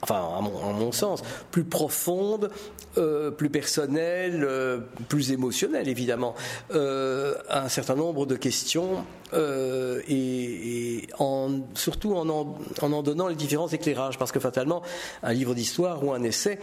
enfin 0.01 0.21
en 0.21 0.41
mon, 0.73 0.91
sens, 0.91 1.21
plus 1.51 1.63
profonde, 1.63 2.49
euh, 2.97 3.31
plus 3.31 3.49
personnelle, 3.49 4.43
euh, 4.43 4.79
plus 5.07 5.31
émotionnelle 5.31 5.87
évidemment, 5.87 6.35
euh, 6.73 7.35
un 7.49 7.69
certain 7.69 7.95
nombre 7.95 8.25
de 8.25 8.35
questions 8.35 9.03
et, 9.31 11.07
en, 11.19 11.59
surtout 11.75 12.15
en 12.15 12.27
en 12.29 13.03
donnant 13.03 13.27
les 13.27 13.35
différents 13.35 13.67
éclairages, 13.67 14.17
parce 14.17 14.31
que 14.31 14.39
fatalement, 14.39 14.81
un 15.21 15.33
livre 15.33 15.53
d'histoire 15.53 16.03
ou 16.03 16.13
un 16.13 16.23
essai 16.23 16.59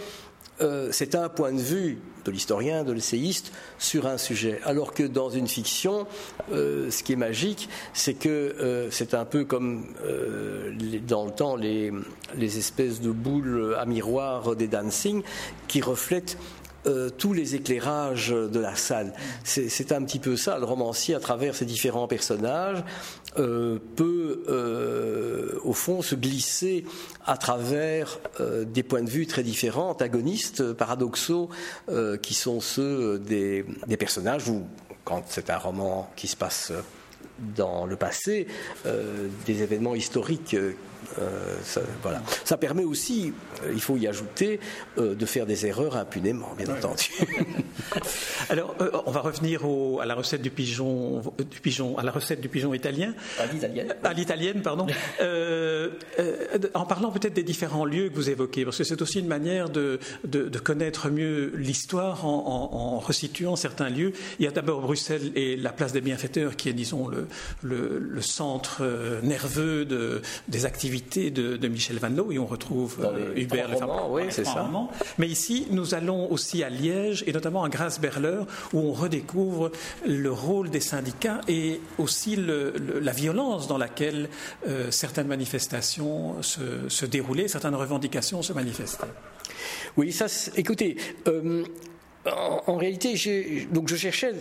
euh, 0.60 0.88
c'est 0.90 1.14
un 1.14 1.28
point 1.28 1.52
de 1.52 1.60
vue 1.60 1.98
de 2.25 2.30
l'historien, 2.30 2.82
de 2.82 2.92
l'essayiste 2.92 3.52
sur 3.78 4.06
un 4.06 4.18
sujet. 4.18 4.60
Alors 4.64 4.94
que 4.94 5.02
dans 5.02 5.30
une 5.30 5.46
fiction, 5.46 6.06
euh, 6.50 6.90
ce 6.90 7.02
qui 7.02 7.12
est 7.12 7.16
magique, 7.16 7.68
c'est 7.92 8.14
que 8.14 8.28
euh, 8.28 8.90
c'est 8.90 9.14
un 9.14 9.25
peu 9.25 9.44
comme 9.44 9.86
dans 11.06 11.25
le 11.26 11.30
temps 11.30 11.56
les, 11.56 11.92
les, 12.36 12.58
espèces 12.58 13.00
de 13.00 13.10
boules 13.10 13.76
à 13.78 13.84
miroir 13.84 14.56
des 14.56 14.66
dancing 14.66 15.22
qui 15.68 15.80
reflètent 15.80 16.38
euh, 16.86 17.10
tous 17.10 17.32
les 17.32 17.56
éclairages 17.56 18.28
de 18.30 18.60
la 18.60 18.76
salle. 18.76 19.12
C'est 19.44 19.90
un 19.92 20.04
petit 20.04 20.20
peu 20.20 20.36
ça, 20.36 20.58
le 20.58 20.64
romancier, 20.64 21.14
à 21.14 21.20
travers 21.20 21.54
ses 21.54 21.64
différents 21.64 22.06
personnages, 22.06 22.84
euh, 23.38 23.78
peut, 23.96 24.44
euh, 24.48 25.58
au 25.64 25.72
fond, 25.72 26.00
se 26.00 26.14
glisser 26.14 26.84
à 27.24 27.36
travers 27.36 28.18
des 28.66 28.82
points 28.82 29.02
de 29.02 29.10
vue 29.10 29.26
très 29.26 29.42
différents, 29.42 29.90
antagonistes, 29.90 30.72
paradoxaux, 30.72 31.48
qui 32.22 32.34
sont 32.34 32.60
ceux 32.60 33.18
des, 33.18 33.64
personnages, 33.98 34.48
ou 34.48 34.62
quand 35.04 35.24
c'est 35.26 35.50
un 35.50 35.58
roman 35.58 36.08
qui 36.14 36.28
se 36.28 36.36
passe 36.36 36.72
dans 37.56 37.84
le 37.84 37.96
passé, 37.96 38.46
des 38.84 39.62
événements 39.62 39.94
historiques 39.94 40.56
ça, 41.62 41.80
voilà. 42.02 42.22
ça 42.44 42.56
permet 42.56 42.84
aussi, 42.84 43.32
euh, 43.64 43.72
il 43.75 43.80
faut 43.80 43.96
y 43.96 44.06
ajouter, 44.06 44.60
euh, 44.98 45.14
de 45.14 45.26
faire 45.26 45.46
des 45.46 45.66
erreurs 45.66 45.96
impunément, 45.96 46.54
bien 46.56 46.68
entendu. 46.75 47.10
Alors, 48.48 48.75
on 49.06 49.10
va 49.10 49.20
revenir 49.20 49.62
à 50.00 50.06
la 50.06 50.14
recette 50.14 50.42
du 50.42 50.50
pigeon, 50.50 51.22
du 51.38 51.60
pigeon, 51.60 51.98
à 51.98 52.02
la 52.02 52.12
recette 52.12 52.40
du 52.40 52.48
pigeon 52.48 52.75
italien. 52.75 53.14
À 53.38 53.46
l'italienne. 53.46 53.94
À 54.02 54.12
l'italienne, 54.12 54.62
pardon. 54.62 54.86
en 56.75 56.86
parlant 56.86 57.10
peut-être 57.10 57.34
des 57.34 57.42
différents 57.42 57.84
lieux 57.84 58.08
que 58.08 58.14
vous 58.14 58.30
évoquez, 58.30 58.64
parce 58.64 58.78
que 58.78 58.84
c'est 58.84 59.02
aussi 59.02 59.20
une 59.20 59.26
manière 59.26 59.68
de, 59.68 59.98
de, 60.25 60.58
connaître 60.58 61.10
mieux 61.10 61.52
l'histoire 61.56 62.26
en, 62.26 62.70
en, 62.72 62.98
resituant 62.98 63.56
certains 63.56 63.88
lieux. 63.88 64.12
Il 64.38 64.44
y 64.44 64.48
a 64.48 64.50
d'abord 64.50 64.80
Bruxelles 64.80 65.32
et 65.34 65.56
la 65.56 65.72
place 65.72 65.92
des 65.92 66.00
bienfaiteurs, 66.00 66.56
qui 66.56 66.68
est, 66.68 66.72
disons, 66.72 67.08
le, 67.08 67.26
le, 67.62 67.98
le 67.98 68.22
centre 68.22 68.82
nerveux 69.22 69.84
de, 69.84 70.22
des 70.48 70.64
activités 70.66 70.95
de, 71.30 71.68
Michel 71.68 71.98
Vanloo 71.98 72.32
et 72.32 72.38
on 72.38 72.46
retrouve 72.46 72.98
euh, 73.02 73.34
Hubert 73.36 73.68
le 73.68 73.76
oui, 74.10 74.22
c'est 74.30 74.44
ça. 74.44 74.68
Mais 75.18 75.28
ici, 75.28 75.66
nous 75.70 75.94
allons 75.94 76.30
aussi 76.30 76.62
à 76.62 76.70
Liège 76.70 77.24
et 77.26 77.32
notamment 77.32 77.64
à 77.64 77.68
Grasse-Berleur 77.68 78.46
où 78.72 78.78
on 78.78 78.92
redécouvre 78.92 79.70
le 80.06 80.30
rôle 80.30 80.70
des 80.70 80.80
syndicats 80.80 81.40
et 81.48 81.80
aussi 81.98 82.36
la 82.36 83.12
violence 83.12 83.68
dans 83.68 83.78
laquelle 83.78 84.28
euh, 84.66 84.90
certaines 84.90 85.26
manifestations 85.26 86.42
se, 86.42 87.06
déroulaient, 87.06 87.48
certaines 87.48 87.74
revendications 87.74 88.42
se 88.42 88.52
manifestaient. 88.52 89.06
Oui, 89.96 90.12
ça, 90.12 90.26
écoutez, 90.56 90.96
euh, 91.28 91.64
en, 92.26 92.76
réalité, 92.76 93.14
donc 93.71 93.88
je 93.88 93.97
cherchais, 93.97 94.33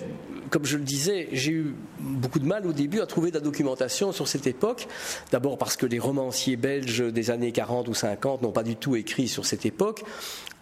comme 0.49 0.65
je 0.65 0.77
le 0.77 0.83
disais, 0.83 1.27
j'ai 1.31 1.51
eu 1.51 1.75
beaucoup 1.99 2.39
de 2.39 2.45
mal 2.45 2.65
au 2.65 2.73
début 2.73 3.01
à 3.01 3.05
trouver 3.05 3.29
de 3.29 3.35
la 3.35 3.41
documentation 3.41 4.11
sur 4.11 4.27
cette 4.27 4.47
époque. 4.47 4.87
D'abord 5.31 5.57
parce 5.57 5.77
que 5.77 5.85
les 5.85 5.99
romanciers 5.99 6.55
belges 6.55 7.01
des 7.01 7.31
années 7.31 7.51
40 7.51 7.87
ou 7.87 7.93
50 7.93 8.41
n'ont 8.41 8.51
pas 8.51 8.63
du 8.63 8.75
tout 8.75 8.95
écrit 8.95 9.27
sur 9.27 9.45
cette 9.45 9.65
époque. 9.65 10.03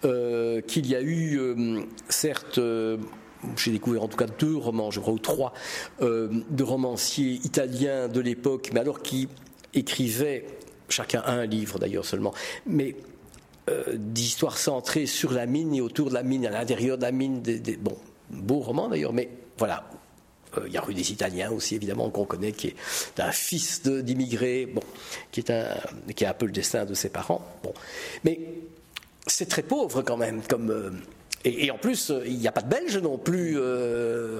Euh, 0.06 0.60
qu'il 0.62 0.88
y 0.88 0.96
a 0.96 1.02
eu, 1.02 1.40
euh, 1.40 1.84
certes, 2.10 2.58
euh, 2.58 2.98
j'ai 3.56 3.72
découvert 3.72 4.04
en 4.04 4.08
tout 4.08 4.18
cas 4.18 4.28
deux 4.28 4.56
romans, 4.56 4.92
je 4.92 5.00
crois, 5.00 5.14
ou 5.14 5.20
trois, 5.20 5.54
de 6.02 6.64
romanciers 6.64 7.40
italiens 7.44 8.08
de 8.08 8.20
l'époque, 8.20 8.70
mais 8.74 8.82
alors 8.82 9.02
qui 9.02 9.30
écrivaient, 9.74 10.46
chacun 10.90 11.24
un 11.26 11.46
livre 11.46 11.80
d'ailleurs 11.80 12.06
seulement, 12.06 12.34
mais 12.66 12.96
euh, 12.96 13.13
d'histoires 13.94 14.58
centrées 14.58 15.06
sur 15.06 15.32
la 15.32 15.46
mine 15.46 15.74
et 15.74 15.82
autour 15.82 16.10
de 16.10 16.14
la 16.14 16.24
mine, 16.24 16.46
à 16.46 16.50
l'intérieur 16.50 16.98
de 16.98 17.04
la 17.04 17.12
mine. 17.12 17.42
Des, 17.42 17.78
bon, 17.78 17.96
beau 18.30 18.60
roman 18.60 18.90
d'ailleurs, 18.90 19.14
mais 19.14 19.30
voilà. 19.58 19.86
Euh, 20.58 20.64
il 20.68 20.74
y 20.74 20.78
a 20.78 20.82
Rue 20.82 20.94
des 20.94 21.12
Italiens 21.12 21.52
aussi, 21.52 21.76
évidemment, 21.76 22.10
qu'on 22.10 22.26
connaît, 22.26 22.52
qui 22.52 22.68
est 22.68 23.20
un 23.20 23.32
fils 23.32 23.82
d'immigrés, 23.84 24.66
bon, 24.66 24.84
qui 25.32 25.44
a 25.52 26.30
un 26.30 26.34
peu 26.34 26.46
le 26.46 26.52
destin 26.52 26.86
de 26.86 26.94
ses 26.94 27.10
parents. 27.10 27.46
Mais 28.24 28.40
c'est 29.26 29.48
très 29.48 29.64
pauvre 29.64 30.02
quand 30.02 30.18
même 30.18 30.42
comme, 30.42 31.02
euh, 31.46 31.50
et, 31.58 31.72
en 31.72 31.78
plus, 31.78 32.12
il 32.26 32.38
n'y 32.38 32.48
a 32.48 32.52
pas 32.52 32.62
de 32.62 32.70
Belge 32.70 32.98
non 32.98 33.18
plus, 33.18 33.58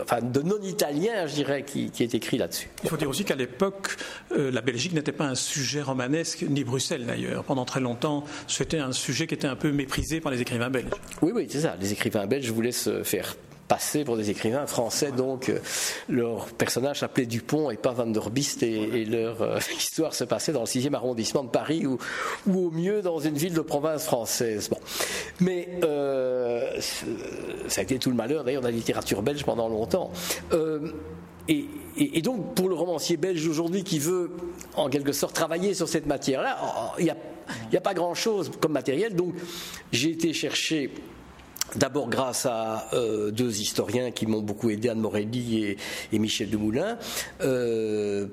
enfin 0.02 0.22
de 0.22 0.42
non-italien, 0.42 1.28
je 1.28 1.36
dirais, 1.36 1.64
qui, 1.64 1.92
est 2.00 2.16
écrit 2.16 2.38
là-dessus. 2.38 2.70
Il 2.84 2.90
faut 2.90 2.98
dire 2.98 3.10
aussi 3.10 3.26
qu'à 3.26 3.36
l'époque, 3.36 3.96
la 4.36 4.62
Belgique 4.62 4.94
n'était 4.94 5.12
pas 5.12 5.26
un 5.26 5.36
sujet 5.36 5.82
romanesque, 5.82 6.46
ni 6.48 6.64
Bruxelles 6.64 7.06
d'ailleurs. 7.06 7.44
Pendant 7.44 7.66
très 7.66 7.80
longtemps, 7.80 8.24
c'était 8.48 8.80
un 8.80 8.92
sujet 8.92 9.28
qui 9.28 9.34
était 9.34 9.48
un 9.48 9.56
peu 9.56 9.72
méprisé 9.72 10.22
par 10.22 10.32
les 10.32 10.42
écrivains 10.42 10.70
belges. 10.70 10.90
Oui, 11.22 11.32
oui, 11.34 11.48
c'est 11.50 11.62
ça. 11.62 11.76
Les 11.80 11.92
écrivains 11.94 12.26
belges 12.26 12.52
voulaient 12.52 12.72
se 12.72 13.04
faire 13.04 13.36
passer 13.68 14.04
pour 14.04 14.18
des 14.18 14.30
écrivains 14.30 14.66
français, 14.68 15.12
donc 15.12 15.50
euh, 15.50 15.60
leur 16.10 16.46
personnage 16.48 17.00
s'appelait 17.00 17.26
Dupont 17.26 17.72
et 17.72 17.78
pas 17.78 17.92
Van 17.92 18.06
der 18.06 18.30
Bist, 18.30 18.64
et, 18.64 19.06
leur 19.06 19.42
euh, 19.42 19.60
histoire 19.78 20.14
se 20.14 20.24
passait 20.24 20.52
dans 20.52 20.62
le 20.62 20.66
6e 20.66 20.94
arrondissement 20.94 21.44
de 21.44 21.50
Paris 21.50 21.86
ou, 21.86 21.98
ou, 22.48 22.68
au 22.68 22.72
mieux 22.72 23.02
dans 23.02 23.20
une 23.20 23.36
ville 23.36 23.54
de 23.54 23.62
province 23.62 24.06
française. 24.06 24.70
Bon. 24.70 24.80
Mais 25.40 25.70
euh, 25.84 26.80
ça 27.68 27.82
a 27.82 27.84
été 27.84 28.00
tout 28.00 28.10
le 28.10 28.16
malheur 28.16 28.44
d'ailleurs 28.44 28.62
de 28.62 28.68
la 28.68 28.74
littérature 28.74 29.22
belge 29.22 29.44
pendant 29.44 29.70
longtemps. 29.70 30.12
et, 31.48 31.68
et, 31.98 32.22
donc, 32.22 32.56
pour 32.56 32.70
le 32.70 32.76
romancier 32.76 33.18
belge 33.18 33.46
d'aujourd'hui 33.46 33.84
qui 33.84 34.00
veut, 34.00 34.32
en 34.76 34.90
quelque 34.90 35.12
sorte, 35.12 35.36
travailler 35.36 35.74
sur 35.74 35.88
cette 35.88 36.06
matière-là, 36.06 36.58
il 37.00 37.06
n'y 37.06 37.12
a, 37.12 37.16
a, 37.78 37.82
pas 37.82 37.94
grand-chose 37.94 38.52
comme 38.60 38.72
matériel. 38.72 39.16
Donc, 39.16 39.34
j'ai 39.92 40.12
été 40.12 40.34
chercher 40.34 40.90
D'abord 41.76 42.08
grâce 42.08 42.46
à 42.46 42.90
euh, 42.94 43.32
deux 43.32 43.60
historiens 43.62 44.12
qui 44.12 44.28
m'ont 44.28 44.42
beaucoup 44.42 44.70
aidé, 44.70 44.90
Anne 44.90 45.00
Morelli 45.00 45.78
et, 46.12 46.20
Michel 46.20 46.50
Demoulin, 46.50 47.00
euh, 47.42 48.28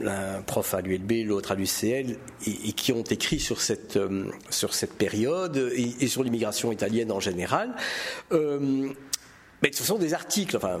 l'un 0.00 0.42
prof 0.42 0.74
à 0.74 0.80
l'ULB, 0.80 1.26
l'autre 1.26 1.52
à 1.52 1.54
l'UCL, 1.56 2.16
et, 2.46 2.72
qui 2.72 2.92
ont 2.92 3.02
écrit 3.02 3.40
sur 3.40 3.60
cette, 3.60 3.96
euh, 3.96 4.26
sur 4.50 4.74
cette 4.74 4.92
période 4.92 5.56
et, 5.74 6.06
sur 6.06 6.22
l'immigration 6.22 6.70
italienne 6.70 7.10
en 7.10 7.18
général. 7.18 7.74
mais 8.30 9.72
ce 9.72 9.82
sont 9.82 9.98
des 9.98 10.14
articles, 10.14 10.56
enfin, 10.56 10.78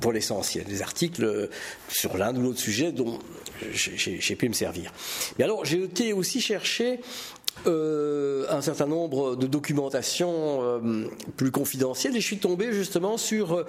pour 0.00 0.12
l'essentiel, 0.12 0.64
des 0.66 0.82
articles 0.82 1.48
sur 1.88 2.16
l'un 2.16 2.36
ou 2.36 2.42
l'autre 2.42 2.60
sujet 2.60 2.92
dont 2.92 3.18
j'ai 3.72 4.36
pu 4.36 4.48
me 4.48 4.54
servir. 4.54 4.92
Mais 5.38 5.44
alors, 5.44 5.64
j'ai 5.64 5.82
été 5.82 6.12
aussi 6.12 6.40
chercher 6.40 7.00
euh, 7.66 8.44
un 8.50 8.60
certain 8.60 8.86
nombre 8.86 9.36
de 9.36 9.46
documentations 9.46 10.60
euh, 10.62 11.08
plus 11.36 11.50
confidentielles 11.50 12.14
et 12.16 12.20
je 12.20 12.26
suis 12.26 12.38
tombé 12.38 12.72
justement 12.72 13.16
sur 13.16 13.64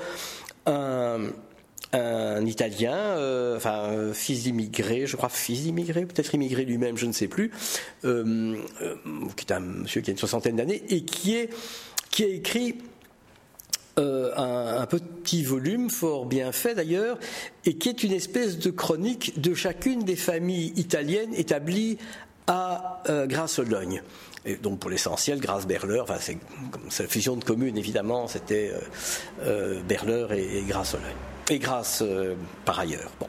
euh, 0.67 1.29
un, 1.93 2.45
Italien, 2.45 3.15
enfin 3.55 4.11
fils 4.13 4.43
d'immigré, 4.43 5.07
je 5.07 5.15
crois 5.15 5.29
fils 5.29 5.61
d'immigré, 5.61 6.05
peut-être 6.05 6.33
immigré 6.35 6.65
lui-même, 6.65 6.97
je 6.97 7.05
ne 7.05 7.13
sais 7.13 7.29
plus, 7.29 7.51
qui 8.01 8.07
est 8.07 9.51
un 9.51 9.59
monsieur 9.61 10.01
qui 10.01 10.09
a 10.09 10.11
une 10.11 10.17
soixantaine 10.17 10.57
d'années 10.57 10.83
et 10.89 11.05
qui, 11.05 11.35
est, 11.35 11.49
qui 12.11 12.25
a 12.25 12.27
écrit 12.27 12.75
un, 13.97 14.85
petit 14.87 15.43
volume, 15.43 15.89
fort 15.89 16.25
bien 16.25 16.51
fait 16.51 16.75
d'ailleurs, 16.75 17.17
et 17.63 17.75
qui 17.75 17.87
est 17.87 18.03
une 18.03 18.11
espèce 18.11 18.59
de 18.59 18.71
chronique 18.71 19.39
de 19.39 19.53
chacune 19.53 20.03
des 20.03 20.17
familles 20.17 20.73
italiennes 20.75 21.33
établies 21.33 21.97
à 22.47 23.01
euh, 23.09 23.27
Grasse-Logne. 23.27 24.01
Et 24.45 24.55
donc 24.57 24.79
pour 24.79 24.89
l'essentiel, 24.89 25.39
Grasse-Berleur, 25.39 26.03
enfin 26.03 26.17
c'est 26.89 27.03
la 27.03 27.09
fusion 27.09 27.35
de 27.35 27.43
communes 27.43 27.77
évidemment, 27.77 28.27
c'était 28.27 28.71
euh, 28.73 28.79
euh 29.41 29.81
Berleur 29.81 30.33
et, 30.33 30.59
et 30.59 30.61
Grasse-Logne. 30.63 31.01
Et 31.49 31.59
Grasse 31.59 32.03
euh, 32.03 32.35
par 32.63 32.79
ailleurs. 32.79 33.11
Bon. 33.19 33.27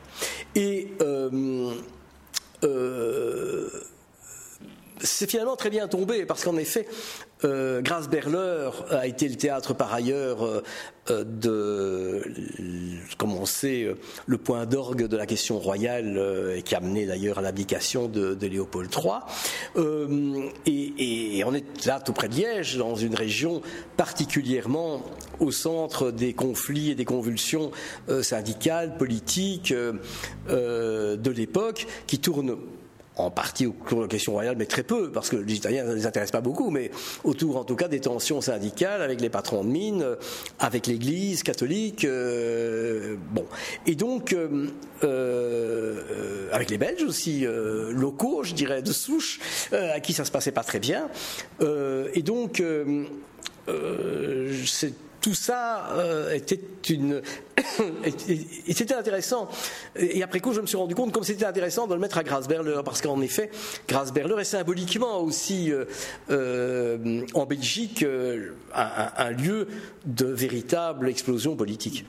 Et 0.55 0.93
c'est 5.01 5.31
finalement 5.31 5.57
très 5.57 5.71
bien 5.71 5.89
tombé 5.89 6.25
parce 6.25 6.45
qu'en 6.45 6.57
effet, 6.57 6.87
euh, 7.45 7.83
Grasse 7.83 8.09
Berleur 8.09 8.87
a 8.91 9.07
été 9.07 9.29
le 9.29 9.37
théâtre 9.37 9.75
par 9.75 9.93
ailleurs 9.93 10.43
euh, 10.43 10.63
euh, 11.11 11.23
de, 11.23 12.23
comme 13.19 13.35
on 13.35 13.45
sait, 13.45 13.95
le 14.25 14.39
point 14.39 14.65
d'orgue 14.65 15.07
de 15.07 15.17
la 15.17 15.27
question 15.27 15.59
royale 15.59 16.63
qui 16.65 16.75
a 16.75 16.81
mené 16.81 17.05
d'ailleurs 17.05 17.39
à 17.39 17.43
l'abdication 17.43 18.09
de, 18.09 18.47
Léopold 18.47 18.91
III. 18.91 19.85
Et, 20.67 21.39
et, 21.39 21.45
on 21.45 21.55
est 21.55 21.87
là 21.87 22.01
tout 22.01 22.13
près 22.13 22.29
de 22.29 22.35
Liège, 22.35 22.77
dans 22.79 22.97
une 22.97 23.15
région 23.15 23.61
particulièrement 23.97 25.03
au 25.39 25.51
centre 25.51 26.11
des 26.11 26.33
conflits 26.33 26.91
et 26.91 26.95
des 26.95 27.05
convulsions 27.05 27.71
syndicales, 28.23 28.97
politiques 28.97 29.75
de 30.49 31.31
l'époque, 31.31 31.87
qui 32.07 32.19
tournent 32.19 32.57
en 33.17 33.31
partie 33.31 33.67
autour 33.67 33.99
de 33.99 34.03
la 34.03 34.09
question 34.09 34.33
royale, 34.33 34.57
mais 34.59 34.67
très 34.67 34.83
peu, 34.83 35.11
parce 35.11 35.31
que 35.31 35.37
les 35.37 35.55
Italiens 35.55 35.85
ne 35.85 35.95
les 35.95 36.07
intéressent 36.07 36.33
pas 36.33 36.41
beaucoup, 36.41 36.71
mais 36.71 36.91
autour 37.25 37.57
en 37.57 37.65
tout 37.65 37.77
cas 37.77 37.89
des 37.89 38.01
tensions 38.01 38.41
syndicales 38.41 39.03
avec 39.03 39.21
les 39.21 39.31
patrons 39.31 39.65
de 39.65 39.69
mines, 39.69 40.03
euh, 40.03 40.17
avec 40.59 40.87
l'Église 40.87 41.43
catholique, 41.43 42.05
euh, 42.05 43.17
bon. 43.33 43.47
Et 43.87 43.95
donc, 43.95 44.33
euh, 44.33 44.69
euh, 45.05 46.49
avec 46.53 46.71
les 46.71 46.79
Belges 46.79 47.03
aussi, 47.03 47.47
euh, 47.47 47.93
locaux, 47.93 48.43
je 48.43 48.55
dirais, 48.55 48.83
de 48.83 48.93
souche, 48.93 49.41
à 49.73 50.01
qui 50.01 50.13
ça 50.13 50.25
se 50.25 50.31
passait 50.31 50.53
pas 50.53 50.65
très 50.65 50.79
bien. 50.79 51.09
et 51.61 52.23
donc, 52.23 52.63
c'est 54.65 54.93
tout 55.27 55.35
ça 55.35 55.89
euh, 55.95 56.33
était 56.35 56.61
une 56.89 57.21
c'était 58.69 58.95
intéressant. 58.95 59.49
Et 59.97 60.23
après 60.23 60.39
coup, 60.39 60.53
je 60.53 60.61
me 60.61 60.67
suis 60.67 60.77
rendu 60.77 60.95
compte 60.95 61.11
comme 61.11 61.25
c'était 61.25 61.47
intéressant 61.47 61.89
de 61.89 61.95
le 61.95 61.99
mettre 61.99 62.19
à 62.19 62.23
Grasberler, 62.23 62.81
parce 62.85 63.03
qu'en 63.03 63.21
effet, 63.21 63.51
Grasberler 63.89 64.41
est 64.41 64.45
symboliquement 64.45 65.19
aussi 65.19 65.73
euh, 65.73 65.85
euh, 66.31 67.23
en 67.35 67.45
Belgique 67.45 68.07
un, 68.73 69.31
lieu 69.31 69.67
de 70.05 70.27
véritable 70.27 71.09
explosion 71.09 71.57
politique. 71.57 72.05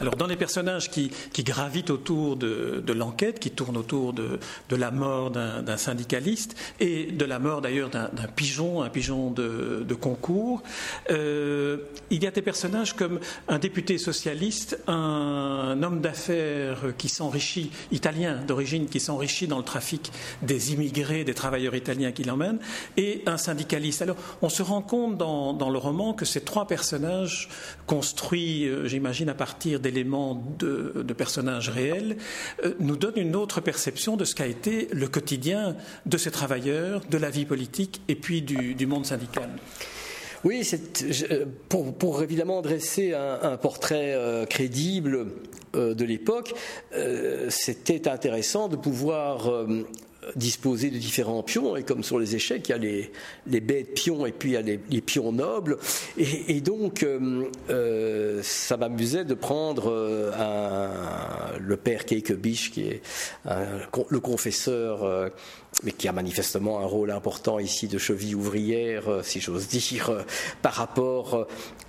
Alors, 0.00 0.14
dans 0.14 0.26
les 0.26 0.36
personnages 0.36 0.90
qui, 0.90 1.10
gravitent 1.38 1.90
autour 1.90 2.36
de, 2.36 2.92
l'enquête, 2.92 3.40
qui 3.40 3.50
tournent 3.50 3.76
autour 3.76 4.12
de, 4.12 4.38
la 4.70 4.90
mort 4.90 5.30
d'un 5.30 5.76
syndicaliste 5.76 6.56
et 6.78 7.06
de 7.06 7.24
la 7.24 7.38
mort 7.38 7.60
d'ailleurs 7.60 7.90
d'un 7.90 8.28
pigeon, 8.34 8.82
un 8.82 8.90
pigeon 8.90 9.30
de, 9.30 9.94
concours, 9.94 10.62
euh, 11.10 11.78
il 12.10 12.22
y 12.22 12.26
a 12.26 12.30
des 12.30 12.42
personnages 12.42 12.94
comme 12.94 13.18
un 13.48 13.58
député 13.58 13.98
socialiste, 13.98 14.78
un 14.86 15.82
homme 15.82 16.00
d'affaires 16.00 16.78
qui 16.96 17.08
s'enrichit, 17.08 17.72
italien 17.90 18.40
d'origine, 18.46 18.86
qui 18.86 19.00
s'enrichit 19.00 19.48
dans 19.48 19.58
le 19.58 19.64
trafic 19.64 20.12
des 20.42 20.72
immigrés, 20.72 21.24
des 21.24 21.34
travailleurs 21.34 21.74
italiens 21.74 22.12
qui 22.12 22.22
l'emmènent, 22.22 22.60
et 22.96 23.22
un 23.26 23.36
syndicaliste. 23.36 24.02
Alors, 24.02 24.16
on 24.42 24.48
se 24.48 24.62
rend 24.62 24.82
compte 24.82 25.16
dans, 25.16 25.52
dans 25.52 25.70
le 25.70 25.78
roman 25.78 26.14
que 26.14 26.24
ces 26.24 26.40
trois 26.40 26.68
personnages 26.68 27.48
construits, 27.86 28.68
euh, 28.68 28.86
j'imagine, 28.86 29.28
à 29.28 29.34
partir 29.34 29.80
des 29.80 29.87
éléments 29.88 30.42
de, 30.58 31.02
personnages 31.14 31.68
réels, 31.68 32.16
euh, 32.64 32.74
nous 32.78 32.96
donne 32.96 33.16
une 33.16 33.34
autre 33.34 33.60
perception 33.60 34.16
de 34.16 34.24
ce 34.24 34.34
qu'a 34.34 34.46
été 34.46 34.88
le 34.92 35.08
quotidien 35.08 35.76
de 36.06 36.16
ces 36.16 36.30
travailleurs, 36.30 37.00
de 37.10 37.18
la 37.18 37.30
vie 37.30 37.44
politique 37.44 38.00
et 38.08 38.14
puis 38.14 38.42
du, 38.42 38.86
monde 38.86 39.06
syndical. 39.06 39.50
Oui, 40.44 40.68
euh, 41.30 41.44
pour, 41.68 41.92
pour, 41.94 42.22
évidemment 42.22 42.62
dresser 42.62 43.14
un, 43.14 43.56
portrait 43.56 44.14
euh, 44.14 44.46
crédible 44.46 45.26
de 45.74 46.04
l'époque, 46.04 46.54
c'était 47.50 48.08
intéressant 48.08 48.68
de 48.68 48.76
pouvoir 48.76 49.66
disposer 50.36 50.90
de 50.90 50.98
différents 50.98 51.42
pions, 51.42 51.76
et 51.76 51.82
comme 51.82 52.02
sur 52.02 52.18
les 52.18 52.34
échecs, 52.34 52.68
il 52.68 52.72
y 52.72 52.74
a 52.74 52.78
les, 52.78 53.12
les 53.46 53.60
bêtes 53.60 53.94
pions 53.94 54.26
et 54.26 54.32
puis 54.32 54.50
il 54.50 54.52
y 54.52 54.56
a 54.56 54.62
les, 54.62 55.00
pions 55.00 55.32
nobles. 55.32 55.78
Et, 56.16 56.60
donc, 56.60 57.02
euh, 57.02 57.44
euh, 57.70 58.40
ça 58.42 58.76
m'amusait 58.76 59.24
de 59.24 59.34
prendre 59.34 59.90
euh, 59.90 60.30
le 61.58 61.76
père 61.76 62.04
Keikebich, 62.04 62.70
qui 62.70 62.82
est 62.82 63.02
le 63.46 64.20
confesseur 64.20 65.30
mais 65.84 65.92
qui 65.92 66.08
a 66.08 66.12
manifestement 66.12 66.80
un 66.80 66.86
rôle 66.86 67.10
important 67.10 67.58
ici 67.58 67.86
de 67.88 67.98
cheville 67.98 68.34
ouvrière, 68.34 69.20
si 69.22 69.38
j'ose 69.38 69.68
dire, 69.68 70.24
par 70.62 70.74
rapport 70.74 71.46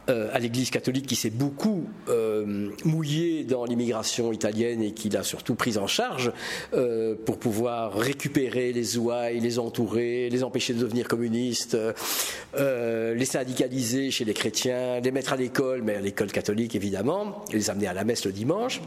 à 0.08 0.40
l'Église 0.40 0.70
catholique 0.70 1.08
qui 1.08 1.16
s'est 1.16 1.30
beaucoup 1.30 1.88
mouillée 2.84 3.44
dans 3.44 3.66
l'immigration 3.66 4.32
italienne 4.32 4.82
et 4.82 4.94
qui 4.94 5.10
l'a 5.10 5.24
surtout 5.24 5.56
prise 5.56 5.78
en 5.78 5.88
charge 5.88 6.32
pour 7.26 7.40
pouvoir 7.40 7.94
récupérer 7.94 8.29
les 8.36 8.98
ouailles, 8.98 9.40
les 9.40 9.60
entourer, 9.60 10.30
les 10.30 10.44
empêcher 10.44 10.74
de 10.74 10.80
devenir 10.80 11.08
communistes, 11.08 11.78
les 12.58 13.26
syndicaliser 13.26 14.12
chez 14.12 14.26
les 14.26 14.34
chrétiens, 14.34 15.00
les 15.00 15.12
mettre 15.12 15.34
à 15.34 15.36
l'école, 15.36 15.82
mais 15.84 15.96
à 15.96 16.02
l'école 16.02 16.32
catholique 16.32 16.76
évidemment, 16.76 17.44
et 17.52 17.56
les 17.56 17.70
amener 17.70 17.88
à 17.88 17.94
la 17.94 18.04
messe 18.04 18.26
le 18.26 18.32
dimanche. 18.32 18.82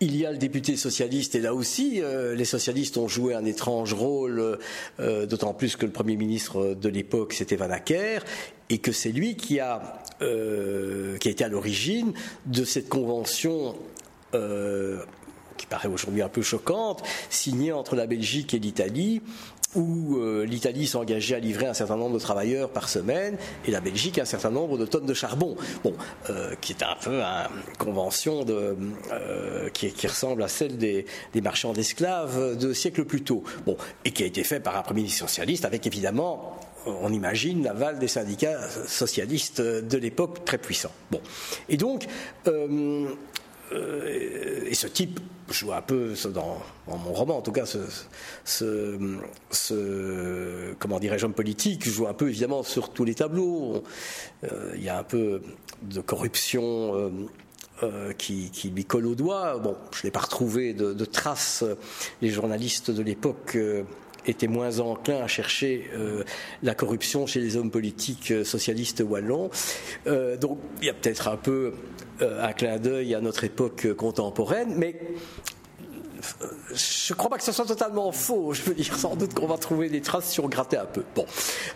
Il 0.00 0.16
y 0.16 0.24
a 0.24 0.30
le 0.30 0.38
député 0.38 0.76
socialiste 0.76 1.34
et 1.34 1.40
là 1.40 1.54
aussi, 1.54 2.00
euh, 2.00 2.36
les 2.36 2.44
socialistes 2.44 2.96
ont 2.98 3.08
joué 3.08 3.34
un 3.34 3.44
étrange 3.44 3.92
rôle, 3.94 4.58
euh, 5.00 5.26
d'autant 5.26 5.54
plus 5.54 5.74
que 5.74 5.86
le 5.86 5.90
Premier 5.90 6.14
ministre 6.14 6.76
de 6.80 6.88
l'époque, 6.88 7.32
c'était 7.32 7.56
Van 7.56 7.70
Acker, 7.70 8.20
et 8.70 8.78
que 8.78 8.92
c'est 8.92 9.10
lui 9.10 9.36
euh, 10.22 11.16
qui 11.18 11.28
a 11.28 11.30
été 11.30 11.42
à 11.42 11.48
l'origine 11.48 12.12
de 12.46 12.64
cette 12.64 12.88
convention 12.88 13.74
qui 15.58 15.66
paraît 15.66 15.88
aujourd'hui 15.88 16.22
un 16.22 16.30
peu 16.30 16.40
choquante, 16.40 17.02
signée 17.28 17.72
entre 17.72 17.96
la 17.96 18.06
Belgique 18.06 18.54
et 18.54 18.58
l'Italie, 18.58 19.20
où 19.74 20.16
euh, 20.16 20.44
l'Italie 20.44 20.86
s'engageait 20.86 21.34
à 21.34 21.38
livrer 21.38 21.66
un 21.66 21.74
certain 21.74 21.96
nombre 21.96 22.14
de 22.14 22.20
travailleurs 22.20 22.70
par 22.70 22.88
semaine 22.88 23.36
et 23.66 23.70
la 23.70 23.80
Belgique 23.80 24.18
un 24.18 24.24
certain 24.24 24.50
nombre 24.50 24.78
de 24.78 24.86
tonnes 24.86 25.06
de 25.06 25.14
charbon. 25.14 25.56
Bon, 25.84 25.94
euh, 26.30 26.54
qui 26.60 26.72
est 26.72 26.82
un 26.82 26.96
peu 27.02 27.20
une 27.20 27.76
convention 27.78 28.44
de, 28.44 28.76
euh, 29.12 29.68
qui, 29.70 30.06
ressemble 30.06 30.42
à 30.42 30.48
celle 30.48 30.78
des, 30.78 31.04
marchands 31.42 31.72
d'esclaves 31.72 32.56
de 32.56 32.72
siècles 32.72 33.04
plus 33.04 33.22
tôt. 33.22 33.42
Bon, 33.66 33.76
et 34.04 34.10
qui 34.10 34.22
a 34.22 34.26
été 34.26 34.42
fait 34.42 34.60
par 34.60 34.76
un 34.76 34.82
premier 34.82 35.00
ministre 35.00 35.26
socialiste 35.26 35.64
avec 35.64 35.86
évidemment 35.86 36.58
on 36.86 37.12
imagine 37.12 37.64
l'aval 37.64 37.98
des 37.98 38.08
syndicats 38.08 38.60
socialistes 38.86 39.60
de 39.60 39.98
l'époque 39.98 40.44
très 40.46 40.56
puissants. 40.56 40.92
Bon. 41.10 41.20
Et 41.68 41.76
donc, 41.76 42.06
et 43.72 44.74
ce 44.74 44.86
type 44.86 45.20
joue 45.50 45.72
un 45.72 45.82
peu 45.82 46.14
dans, 46.32 46.60
mon 46.86 47.12
roman. 47.12 47.38
En 47.38 47.42
tout 47.42 47.52
cas 47.52 47.64
ce, 48.44 48.98
comment 50.78 50.98
dirais-je 50.98 51.24
homme 51.24 51.34
politique 51.34 51.88
joue 51.88 52.06
un 52.06 52.14
peu 52.14 52.28
évidemment 52.28 52.62
sur 52.62 52.90
tous 52.90 53.04
les 53.04 53.14
tableaux. 53.14 53.82
Euh, 54.44 54.72
il 54.76 54.82
y 54.82 54.88
a 54.88 54.98
un 54.98 55.04
peu 55.04 55.42
de 55.82 56.00
corruption 56.00 57.12
euh, 57.82 58.12
qui, 58.12 58.50
lui 58.74 58.84
colle 58.84 59.06
au 59.06 59.14
doigt. 59.14 59.58
Bon 59.58 59.76
je 59.92 60.06
n'ai 60.06 60.10
pas 60.10 60.20
retrouvé 60.20 60.74
de, 60.74 61.04
traces 61.04 61.64
les 62.22 62.30
journalistes 62.30 62.90
de 62.90 63.02
l'époque 63.02 63.56
étaient 64.26 64.46
moins 64.46 64.80
enclins 64.80 65.22
à 65.22 65.26
chercher 65.26 65.90
la 66.62 66.74
corruption 66.74 67.26
chez 67.26 67.40
les 67.40 67.56
hommes 67.56 67.70
politiques 67.70 68.32
socialistes 68.44 69.02
wallons. 69.06 69.50
donc 70.06 70.58
il 70.80 70.86
y 70.86 70.90
a 70.90 70.94
peut-être 70.94 71.28
un 71.28 71.36
peu 71.36 71.72
euh, 72.20 72.44
un 72.44 72.52
clin 72.52 72.78
d'œil 72.78 73.14
à 73.14 73.20
notre 73.20 73.44
époque 73.44 73.92
contemporaine, 73.94 74.74
mais 74.76 75.00
euh, 76.42 76.46
je 76.74 77.12
ne 77.12 77.16
crois 77.16 77.30
pas 77.30 77.38
que 77.38 77.44
ce 77.44 77.52
soit 77.52 77.64
totalement 77.64 78.10
faux. 78.10 78.52
Je 78.52 78.62
veux 78.62 78.74
dire, 78.74 78.96
sans 78.96 79.14
doute 79.14 79.34
qu'on 79.34 79.46
va 79.46 79.56
trouver 79.56 79.88
des 79.88 80.00
traces 80.00 80.24
si 80.24 80.40
on 80.40 80.48
grattait 80.48 80.78
un 80.78 80.86
peu. 80.86 81.04
Bon. 81.14 81.26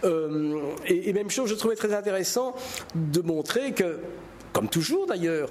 Euh, 0.02 0.60
et, 0.86 1.12
même 1.12 1.30
chose, 1.30 1.48
je 1.48 1.54
trouvais 1.54 1.76
très 1.76 1.94
intéressant 1.94 2.56
de 2.96 3.20
montrer 3.20 3.72
que 3.72 4.00
comme 4.52 4.68
toujours 4.68 5.06
d'ailleurs, 5.06 5.48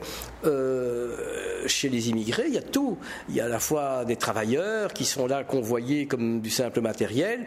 chez 1.66 1.90
les 1.90 2.10
immigrés, 2.10 2.46
il 2.48 2.54
y 2.54 2.58
a 2.58 2.62
tout. 2.62 2.98
Il 3.30 3.36
y 3.36 3.42
a 3.42 3.46
à 3.46 3.50
la 3.50 3.60
fois 3.60 4.06
des 4.06 4.16
travailleurs 4.16 4.94
qui 4.94 5.06
sont 5.06 5.28
là 5.28 5.44
convoyés 5.44 6.06
comme 6.08 6.42
du 6.42 6.50
simple 6.50 6.82
matériel, 6.82 7.46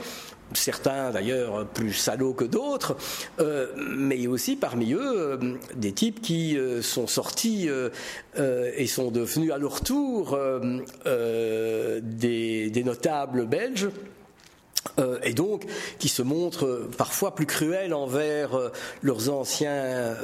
certains 0.52 1.10
d'ailleurs 1.10 1.66
plus 1.66 1.92
salauds 1.92 2.34
que 2.34 2.44
d'autres, 2.44 2.96
euh, 3.40 3.68
mais 3.76 4.26
aussi 4.26 4.56
parmi 4.56 4.92
eux 4.92 5.00
euh, 5.00 5.56
des 5.74 5.92
types 5.92 6.20
qui 6.20 6.56
euh, 6.56 6.82
sont 6.82 7.06
sortis 7.06 7.68
et 8.76 8.86
sont 8.86 9.10
devenus 9.10 9.52
à 9.52 9.58
leur 9.58 9.80
tour 9.80 10.38
des, 12.02 12.82
notables 12.84 13.46
belges 13.46 13.88
euh, 14.98 15.18
et 15.24 15.32
donc 15.32 15.64
qui 15.98 16.08
se 16.08 16.22
montrent 16.22 16.66
euh, 16.66 16.90
parfois 16.96 17.34
plus 17.34 17.46
cruels 17.46 17.94
envers 17.94 18.54
euh, 18.54 18.70
leurs 19.02 19.28
anciens 19.28 20.14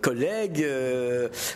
collègues, 0.00 0.66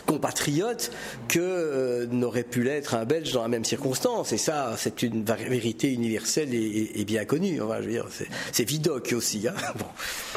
compatriotes, 0.05 0.91
que 1.27 2.05
n'aurait 2.11 2.43
pu 2.43 2.63
l'être 2.63 2.95
un 2.95 3.05
Belge 3.05 3.31
dans 3.33 3.41
la 3.41 3.47
même 3.47 3.65
circonstance. 3.65 4.31
Et 4.33 4.37
ça, 4.37 4.75
c'est 4.77 5.01
une 5.03 5.23
vérité 5.23 5.91
universelle 5.91 6.53
et, 6.53 7.03
bien 7.05 7.25
connue. 7.25 7.57
je 7.57 7.63
veux 7.63 7.91
dire, 7.91 8.07
c'est 8.51 8.63
Vidocq 8.63 9.13
aussi. 9.13 9.47
Hein. 9.47 9.53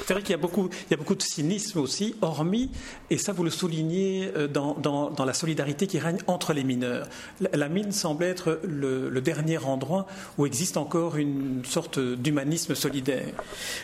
C'est 0.06 0.14
vrai 0.14 0.22
qu'il 0.22 0.30
y 0.30 0.34
a 0.34 0.38
beaucoup, 0.38 0.70
il 0.86 0.90
y 0.92 0.94
a 0.94 0.96
beaucoup 0.96 1.14
de 1.14 1.22
cynisme 1.22 1.80
aussi, 1.80 2.14
hormis, 2.22 2.70
et 3.10 3.18
ça 3.18 3.32
vous 3.32 3.44
le 3.44 3.50
soulignez 3.50 4.30
dans, 4.52 4.74
dans, 4.74 5.24
la 5.24 5.34
solidarité 5.34 5.86
qui 5.86 5.98
règne 5.98 6.18
entre 6.26 6.54
les 6.54 6.64
mineurs. 6.64 7.06
La, 7.52 7.68
mine 7.68 7.92
semble 7.92 8.24
être 8.24 8.60
le, 8.64 9.10
le 9.10 9.20
dernier 9.20 9.58
endroit 9.58 10.06
où 10.38 10.46
existe 10.46 10.78
encore 10.78 11.16
une 11.16 11.62
sorte 11.66 11.98
d'humanisme 12.16 12.74
solidaire. 12.74 13.32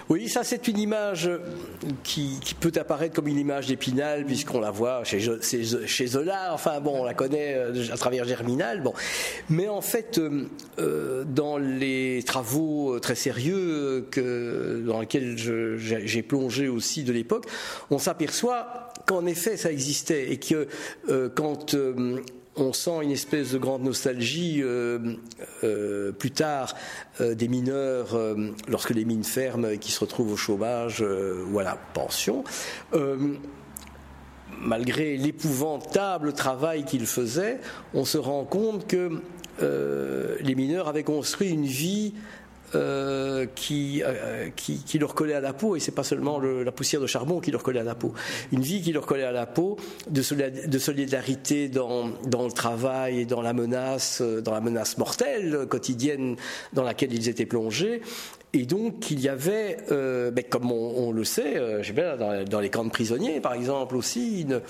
Oui, 0.08 0.28
ça 0.28 0.44
c'est 0.44 0.68
une 0.68 0.78
image 0.78 1.30
qui, 2.02 2.38
peut 2.60 2.72
apparaître 2.76 3.14
comme 3.14 3.28
une 3.28 3.38
image 3.38 3.66
d'Épinal, 3.66 4.24
puisqu'on 4.24 4.60
la 4.60 4.70
voit 4.70 5.04
chez, 5.04 5.20
chez, 5.86 6.06
Zola, 6.06 6.52
enfin 6.52 6.80
bon, 6.80 7.00
on 7.00 7.04
la 7.04 7.14
connaît 7.14 7.54
euh, 7.54 7.92
à 7.92 7.96
travers 7.96 8.24
Germinal, 8.24 8.82
bon. 8.82 8.92
Mais 9.48 9.68
en 9.68 9.80
fait, 9.80 10.18
euh, 10.18 10.46
euh, 10.78 11.24
dans 11.24 11.58
les 11.58 12.22
travaux 12.24 12.98
très 13.00 13.14
sérieux 13.14 14.08
dans 14.86 15.00
lesquels 15.00 15.36
j'ai 15.36 16.22
plongé 16.22 16.68
aussi 16.68 17.04
de 17.04 17.12
l'époque, 17.12 17.46
on 17.90 17.98
s'aperçoit 17.98 18.92
qu'en 19.06 19.26
effet 19.26 19.56
ça 19.56 19.70
existait 19.70 20.32
et 20.32 20.38
que 20.38 20.68
quand 21.34 21.76
on 22.56 22.72
sent 22.72 23.02
une 23.02 23.10
espèce 23.10 23.52
de 23.52 23.58
grande 23.58 23.82
nostalgie 23.82 24.60
euh, 24.62 25.16
euh, 25.62 26.12
plus 26.12 26.30
tard 26.30 26.74
euh, 27.20 27.34
des 27.34 27.48
mineurs 27.48 28.16
lorsque 28.68 28.90
les 28.90 29.04
mines 29.04 29.24
ferment 29.24 29.68
et 29.68 29.78
qui 29.78 29.90
se 29.90 30.00
retrouvent 30.00 30.32
au 30.32 30.36
chômage 30.36 31.04
ou 31.50 31.58
à 31.58 31.64
la 31.64 31.76
pension. 31.94 32.44
malgré 34.60 35.16
l'épouvantable 35.16 36.32
travail 36.32 36.84
qu'ils 36.84 37.06
faisaient, 37.06 37.60
on 37.92 38.04
se 38.04 38.18
rend 38.18 38.44
compte 38.44 38.86
que 38.86 39.20
les 39.60 40.54
mineurs 40.54 40.88
avaient 40.88 41.02
construit 41.04 41.50
une 41.50 41.66
vie 41.66 42.14
euh, 42.74 43.46
qui, 43.54 44.02
euh, 44.04 44.48
qui, 44.54 44.78
qui, 44.84 44.98
leur 44.98 45.14
collait 45.14 45.34
à 45.34 45.40
la 45.40 45.52
peau, 45.52 45.76
et 45.76 45.80
c'est 45.80 45.92
pas 45.92 46.04
seulement 46.04 46.38
la 46.38 46.72
poussière 46.72 47.00
de 47.00 47.06
charbon 47.06 47.40
qui 47.40 47.50
leur 47.50 47.62
collait 47.62 47.80
à 47.80 47.84
la 47.84 47.94
peau. 47.94 48.12
Une 48.52 48.62
vie 48.62 48.82
qui 48.82 48.92
leur 48.92 49.06
collait 49.06 49.24
à 49.24 49.32
la 49.32 49.46
peau, 49.46 49.76
de, 50.08 50.22
solidarité 50.22 51.68
dans, 51.68 52.10
dans 52.26 52.44
le 52.44 52.52
travail 52.52 53.20
et 53.20 53.24
dans 53.24 53.42
la 53.42 53.52
menace, 53.52 54.20
euh, 54.20 54.40
dans 54.40 54.52
la 54.52 54.60
menace 54.60 54.98
mortelle 54.98 55.66
quotidienne 55.68 56.36
dans 56.72 56.82
laquelle 56.82 57.12
ils 57.12 57.28
étaient 57.28 57.46
plongés, 57.46 58.02
et 58.54 58.66
donc, 58.66 59.10
il 59.10 59.18
y 59.18 59.28
avait, 59.28 59.78
euh, 59.90 60.30
ben, 60.30 60.44
comme 60.48 60.70
on, 60.70 61.10
le 61.10 61.24
sait, 61.24 61.54
euh, 61.56 61.82
dans, 62.16 62.44
dans, 62.44 62.60
les 62.60 62.70
camps 62.70 62.84
de 62.84 62.90
prisonniers, 62.90 63.40
par 63.40 63.54
exemple, 63.54 63.96
aussi, 63.96 64.46
euh, 64.48 64.60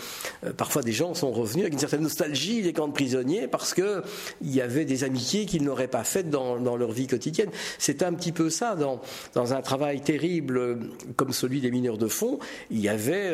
parfois 0.57 0.81
des 0.81 0.93
gens 0.93 1.13
sont 1.13 1.31
revenus 1.31 1.65
avec 1.65 1.75
une 1.75 1.79
certaine 1.79 2.01
nostalgie 2.01 2.63
des 2.63 2.73
camps 2.73 2.89
de 2.89 2.95
prisonniers 2.95 3.47
parce 3.47 3.75
qu'il 3.75 4.03
y 4.43 4.63
avait 4.63 4.87
des 4.87 5.05
amitiés 5.05 5.45
qu'ils 5.45 5.65
n'auraient 5.65 5.89
pas 5.89 6.03
faites 6.03 6.31
dans, 6.31 6.57
leur 6.77 6.93
vie 6.93 7.07
quotidienne. 7.07 7.51
C'est 7.79 8.03
un 8.03 8.15
petit 8.15 8.33
peu 8.33 8.49
ça, 8.49 8.75
dans, 8.75 9.03
dans 9.35 9.53
un 9.53 9.61
travail 9.61 10.01
terrible 10.01 10.79
comme 11.17 11.35
celui 11.35 11.61
des 11.61 11.71
mineurs 11.71 11.99
de 11.99 12.09
fond, 12.09 12.39
il 12.71 12.81
y 12.81 12.89
avait 12.89 13.33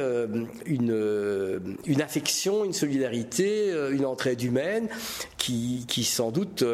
une, 0.66 1.60
une 1.86 2.02
affection, 2.02 2.64
une 2.64 2.72
solidarité, 2.72 3.72
une 3.92 4.04
entraide 4.04 4.42
humaine 4.42 4.88
qui, 5.38 5.84
qui 5.86 6.02
sans 6.02 6.32
doute 6.32 6.64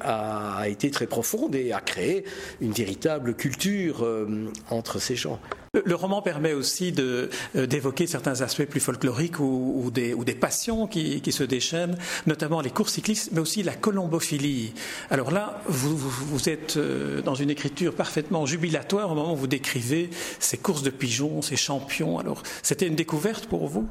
a 0.00 0.64
été 0.66 0.90
très 0.90 1.06
profonde 1.06 1.54
et 1.54 1.72
a 1.72 1.80
créé 1.80 2.24
une 2.60 2.72
véritable 2.72 3.17
culture 3.34 4.04
euh, 4.04 4.50
entre 4.70 4.98
ces 4.98 5.16
gens. 5.16 5.40
Le 5.84 5.94
roman 5.94 6.22
permet 6.22 6.54
aussi 6.54 6.94
euh, 6.98 7.28
d'évoquer 7.54 8.06
certains 8.06 8.40
aspects 8.40 8.64
plus 8.64 8.80
folkloriques 8.80 9.38
ou, 9.38 9.90
des, 9.92 10.34
passions 10.34 10.86
qui, 10.86 11.20
se 11.30 11.44
déchaînent, 11.44 11.98
notamment 12.26 12.60
les 12.60 12.70
courses 12.70 12.94
cyclistes, 12.94 13.30
mais 13.32 13.40
aussi 13.40 13.62
la 13.62 13.74
colombophilie. 13.74 14.72
Alors 15.10 15.30
là, 15.30 15.60
vous, 15.66 15.96
vous, 15.96 16.48
êtes 16.48 16.76
euh, 16.76 17.20
dans 17.22 17.34
une 17.34 17.50
écriture 17.50 17.94
parfaitement 17.94 18.46
jubilatoire 18.46 19.10
au 19.10 19.14
moment 19.14 19.34
où 19.34 19.36
vous 19.36 19.46
décrivez 19.46 20.10
ces 20.38 20.56
courses 20.56 20.82
de 20.82 20.90
pigeons, 20.90 21.42
ces 21.42 21.56
champions. 21.56 22.18
Alors, 22.18 22.42
c'était 22.62 22.86
une 22.86 22.96
découverte 22.96 23.46
pour 23.46 23.66
vous? 23.68 23.88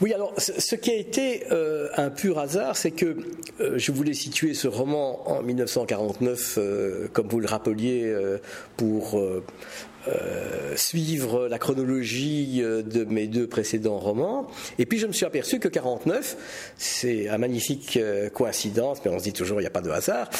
Oui, 0.00 0.12
alors 0.12 0.34
ce 0.36 0.74
qui 0.74 0.90
a 0.90 0.94
été 0.94 1.44
euh, 1.50 1.88
un 1.96 2.10
pur 2.10 2.38
hasard, 2.38 2.76
c'est 2.76 2.90
que 2.90 3.16
euh, 3.60 3.78
je 3.78 3.92
voulais 3.92 4.12
situer 4.12 4.52
ce 4.52 4.68
roman 4.68 5.26
en 5.30 5.42
1949, 5.42 6.58
euh, 6.58 7.08
comme 7.12 7.28
vous 7.28 7.40
le 7.40 7.46
rappeliez, 7.46 8.14
pour 8.76 9.18
euh, 10.08 10.76
suivre 10.76 11.48
la 11.48 11.58
chronologie 11.58 12.60
euh, 12.62 12.82
de 12.82 13.04
mes 13.04 13.26
deux 13.26 13.46
précédents 13.46 13.98
romans. 13.98 14.46
Et 14.78 14.86
puis 14.86 14.98
je 14.98 15.06
me 15.06 15.12
suis 15.12 15.26
aperçu 15.26 15.58
que 15.58 15.68
49, 15.68 16.36
c'est 16.76 17.28
un 17.28 17.38
magnifique 17.38 17.96
euh, 17.96 18.28
coïncidence, 18.28 18.98
mais 19.04 19.10
on 19.10 19.18
se 19.18 19.24
dit 19.24 19.32
toujours 19.32 19.60
il 19.60 19.64
n'y 19.64 19.68
a 19.68 19.70
pas 19.70 19.80
de 19.80 19.90
hasard, 19.90 20.30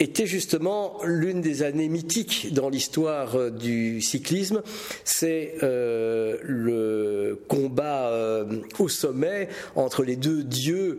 était 0.00 0.26
justement 0.26 0.98
l'une 1.04 1.40
des 1.40 1.62
années 1.62 1.88
mythiques 1.88 2.52
dans 2.52 2.68
l'histoire 2.68 3.50
du 3.50 4.00
cyclisme. 4.00 4.62
C'est 5.04 5.54
le 5.62 7.38
combat 7.48 8.44
au 8.78 8.88
sommet 8.88 9.48
entre 9.76 10.02
les 10.02 10.16
deux 10.16 10.42
dieux 10.42 10.98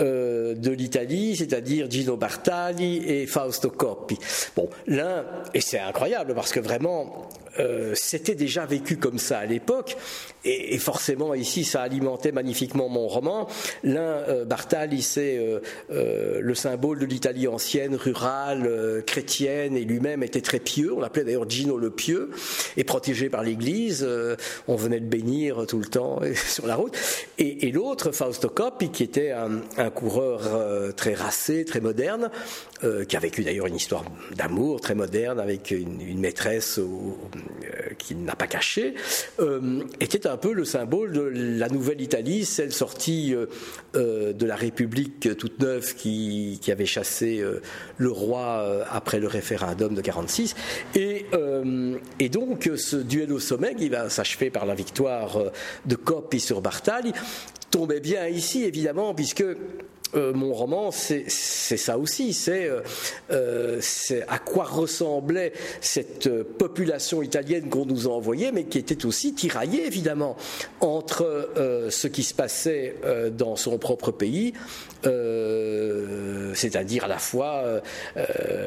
euh, 0.00 0.54
de 0.54 0.70
l'Italie, 0.70 1.36
c'est-à-dire 1.36 1.90
Gino 1.90 2.16
Bartali 2.16 2.98
et 3.06 3.26
Fausto 3.26 3.70
Coppi. 3.70 4.18
Bon, 4.54 4.68
l'un, 4.86 5.24
et 5.54 5.60
c'est 5.60 5.78
incroyable 5.78 6.34
parce 6.34 6.52
que 6.52 6.60
vraiment, 6.60 7.28
euh, 7.58 7.92
c'était 7.94 8.34
déjà 8.34 8.64
vécu 8.64 8.96
comme 8.96 9.18
ça 9.18 9.38
à 9.38 9.46
l'époque, 9.46 9.96
et, 10.48 10.78
forcément 10.78 11.34
ici 11.34 11.64
ça 11.64 11.82
alimentait 11.82 12.32
magnifiquement 12.32 12.88
mon 12.88 13.06
roman. 13.06 13.48
L'un, 13.82 14.00
euh, 14.00 14.44
Bartali, 14.44 15.02
c'est 15.02 15.38
euh, 15.90 16.40
le 16.40 16.54
symbole 16.54 16.98
de 16.98 17.06
l'Italie 17.06 17.48
ancienne, 17.48 17.94
rurale, 17.94 19.02
chrétienne, 19.06 19.76
et 19.76 19.84
lui-même 19.84 20.22
était 20.22 20.40
très 20.40 20.60
pieux. 20.60 20.92
On 20.94 21.00
l'appelait 21.00 21.24
d'ailleurs 21.24 21.48
Gino 21.48 21.76
le 21.76 21.90
pieux, 21.90 22.30
et 22.76 22.84
protégé 22.84 23.28
par 23.28 23.42
l'Église. 23.42 24.06
on 24.66 24.76
venait 24.76 24.98
le 24.98 25.06
bénir 25.06 25.66
tout 25.66 25.78
le 25.78 25.86
temps 25.86 26.20
sur 26.34 26.66
la 26.66 26.76
route. 26.76 26.96
Et, 27.38 27.70
l'autre, 27.72 28.12
Fausto 28.12 28.48
Coppi, 28.48 28.90
qui 28.90 29.02
était 29.02 29.30
un, 29.30 29.60
un 29.76 29.90
coureur 29.90 30.94
très 30.96 31.14
racé, 31.14 31.64
très 31.64 31.80
moderne, 31.80 32.30
euh, 32.84 33.04
qui 33.04 33.16
a 33.16 33.20
vécu 33.20 33.42
d'ailleurs 33.42 33.66
une 33.66 33.76
histoire 33.76 34.04
d'amour 34.36 34.80
très 34.80 34.94
moderne 34.94 35.40
avec 35.40 35.70
une, 35.70 36.18
maîtresse 36.18 36.80
qui 37.98 38.14
n'a 38.14 38.34
pas 38.34 38.46
caché, 38.46 38.94
était 40.00 40.26
un 40.26 40.36
peu 40.36 40.52
le 40.52 40.64
symbole 40.64 41.12
de 41.12 41.20
la 41.58 41.68
nouvelle 41.68 42.00
Italie, 42.00 42.44
celle 42.44 42.72
sortie 42.72 43.34
de 43.94 44.46
la 44.46 44.56
République 44.56 45.36
toute 45.36 45.60
neuve 45.60 45.94
qui, 45.94 46.58
qui 46.60 46.72
avait 46.72 46.86
chassé 46.86 47.44
le 47.96 48.10
roi 48.10 48.84
après 48.90 49.20
le 49.20 49.28
référendum 49.28 49.94
de 49.94 50.00
46. 50.00 50.56
Et, 50.96 51.26
et 52.18 52.28
donc 52.28 52.70
ce 52.76 52.96
duel 52.96 53.32
au 53.32 53.38
sommet 53.38 53.74
qui 53.74 53.88
va 53.88 54.08
s'achever 54.10 54.50
par 54.50 54.66
la 54.66 54.74
victoire 54.74 55.38
de 55.86 55.94
Coppi 55.94 56.40
sur 56.40 56.60
Bartali 56.60 57.12
tombait 57.70 58.00
bien 58.00 58.26
ici, 58.26 58.64
évidemment, 58.64 59.14
puisque 59.14 59.44
euh, 60.14 60.32
mon 60.32 60.52
roman, 60.52 60.90
c'est 60.90 61.28
ça 61.28 61.98
aussi, 61.98 62.36
euh, 62.48 62.80
euh, 63.30 63.78
c'est 63.80 64.24
à 64.28 64.38
quoi 64.38 64.64
ressemblait 64.64 65.52
cette 65.80 66.30
population 66.42 67.22
italienne 67.22 67.68
qu'on 67.68 67.84
nous 67.84 68.08
a 68.08 68.10
envoyée, 68.10 68.50
mais 68.52 68.64
qui 68.64 68.78
était 68.78 69.04
aussi 69.04 69.34
tiraillée, 69.34 69.86
évidemment, 69.86 70.36
entre 70.80 71.50
ce 71.90 72.06
qui 72.06 72.22
se 72.22 72.34
passait 72.34 72.94
dans 73.32 73.56
son 73.56 73.78
propre 73.78 74.10
pays 74.10 74.54
c'est-à-dire 76.54 77.04
à 77.04 77.08
la 77.08 77.18
fois 77.18 77.80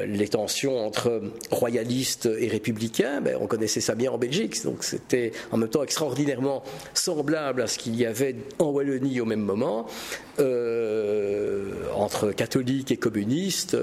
les 0.06 0.28
tensions 0.28 0.78
entre 0.78 1.20
royalistes 1.50 2.28
et 2.38 2.48
républicains. 2.48 3.20
Ben, 3.20 3.36
on 3.40 3.46
connaissait 3.46 3.82
ça 3.82 3.94
bien 3.94 4.12
en 4.12 4.18
Belgique, 4.18 4.62
donc 4.64 4.82
c'était 4.82 5.32
en 5.50 5.58
même 5.58 5.68
temps 5.68 5.82
extraordinairement 5.82 6.62
semblable 6.94 7.62
à 7.62 7.66
ce 7.66 7.78
qu'il 7.78 7.96
y 7.96 8.06
avait 8.06 8.36
en 8.58 8.70
Wallonie 8.70 9.20
au 9.20 9.26
même 9.26 9.40
moment, 9.40 9.86
entre 11.94 12.32
catholiques 12.32 12.90
et 12.90 12.96
communistes, 12.96 13.76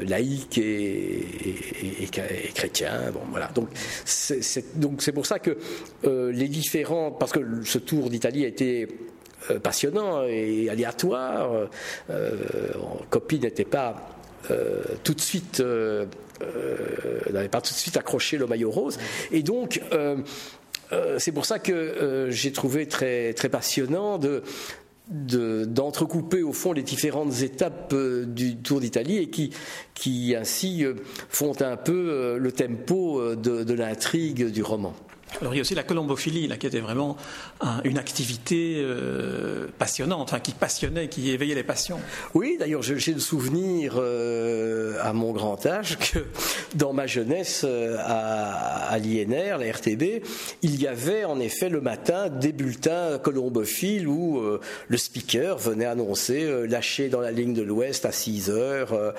laïcs 0.00 0.58
et, 0.58 2.08
chrétiens. 2.54 3.10
Bon, 3.12 3.20
voilà. 3.30 3.50
Donc 3.54 3.68
c'est 5.02 5.12
pour 5.12 5.26
ça 5.26 5.38
que 5.38 5.56
les 6.04 6.48
différents, 6.48 7.10
parce 7.10 7.32
que 7.32 7.40
ce 7.64 7.78
tour 7.78 8.10
d'Italie 8.10 8.44
a 8.44 8.48
été 8.48 8.88
euh, 9.50 9.58
passionnant 9.60 10.24
et 10.24 10.68
aléatoire. 10.68 11.68
Euh, 12.10 12.36
n'était 13.32 13.64
pas 13.64 14.08
euh, 14.50 14.82
tout 15.04 15.14
de 15.14 15.20
suite 15.20 15.62
n'avait 17.30 17.48
pas 17.48 17.60
tout 17.60 17.72
de 17.72 17.78
suite 17.78 17.96
accroché 17.96 18.36
le 18.36 18.46
maillot 18.46 18.70
rose 18.70 18.98
et 19.30 19.42
donc 19.42 19.80
c'est 21.18 21.32
pour 21.32 21.44
ça 21.44 21.58
que 21.58 22.28
j'ai 22.30 22.52
trouvé 22.52 22.86
très 22.86 23.32
très 23.34 23.48
passionnant 23.48 24.18
de 24.18 24.42
d'entrecouper 25.10 26.42
au 26.42 26.52
fond 26.52 26.72
les 26.72 26.82
différentes 26.82 27.42
étapes 27.42 27.94
du 27.94 28.56
Tour 28.56 28.80
d'Italie 28.80 29.18
et 29.18 29.30
qui, 29.30 29.50
qui 29.94 30.34
ainsi 30.36 30.84
font 31.28 31.60
un 31.62 31.76
peu 31.76 32.36
le 32.38 32.52
tempo 32.52 33.34
de 33.34 33.72
l'intrigue 33.74 34.50
du 34.50 34.62
roman. 34.62 34.94
Alors 35.40 35.54
il 35.54 35.58
y 35.58 35.60
a 35.60 35.62
aussi 35.62 35.74
la 35.74 35.82
colombophilie, 35.82 36.48
là, 36.48 36.56
qui 36.56 36.66
était 36.66 36.80
vraiment 36.80 37.16
une 37.84 37.98
activité 37.98 38.76
euh, 38.78 39.66
passionnante, 39.78 40.28
enfin, 40.28 40.40
qui 40.40 40.52
passionnait, 40.52 41.08
qui 41.08 41.30
éveillait 41.30 41.54
les 41.54 41.62
passions. 41.62 42.00
Oui, 42.34 42.56
d'ailleurs 42.58 42.82
j'ai 42.82 43.12
le 43.12 43.20
souvenir 43.20 43.94
euh, 43.96 44.96
à 45.02 45.12
mon 45.12 45.32
grand 45.32 45.64
âge 45.66 45.98
que 46.12 46.20
dans 46.74 46.92
ma 46.92 47.06
jeunesse 47.06 47.62
euh, 47.64 47.96
à, 48.00 48.88
à 48.90 48.98
l'INR, 48.98 49.58
la 49.58 49.72
RTB, 49.72 50.24
il 50.62 50.80
y 50.80 50.86
avait 50.86 51.24
en 51.24 51.38
effet 51.40 51.68
le 51.68 51.80
matin 51.80 52.28
des 52.28 52.52
bulletins 52.52 53.18
colombophiles 53.18 54.08
où 54.08 54.42
le 54.88 54.96
speaker 54.96 55.58
venait 55.58 55.84
annoncer 55.84 56.66
lâcher 56.66 57.08
dans 57.08 57.20
la 57.20 57.30
ligne 57.30 57.54
de 57.54 57.62
l'Ouest 57.62 58.04
à 58.04 58.12
6 58.12 58.50
heures. 58.50 59.14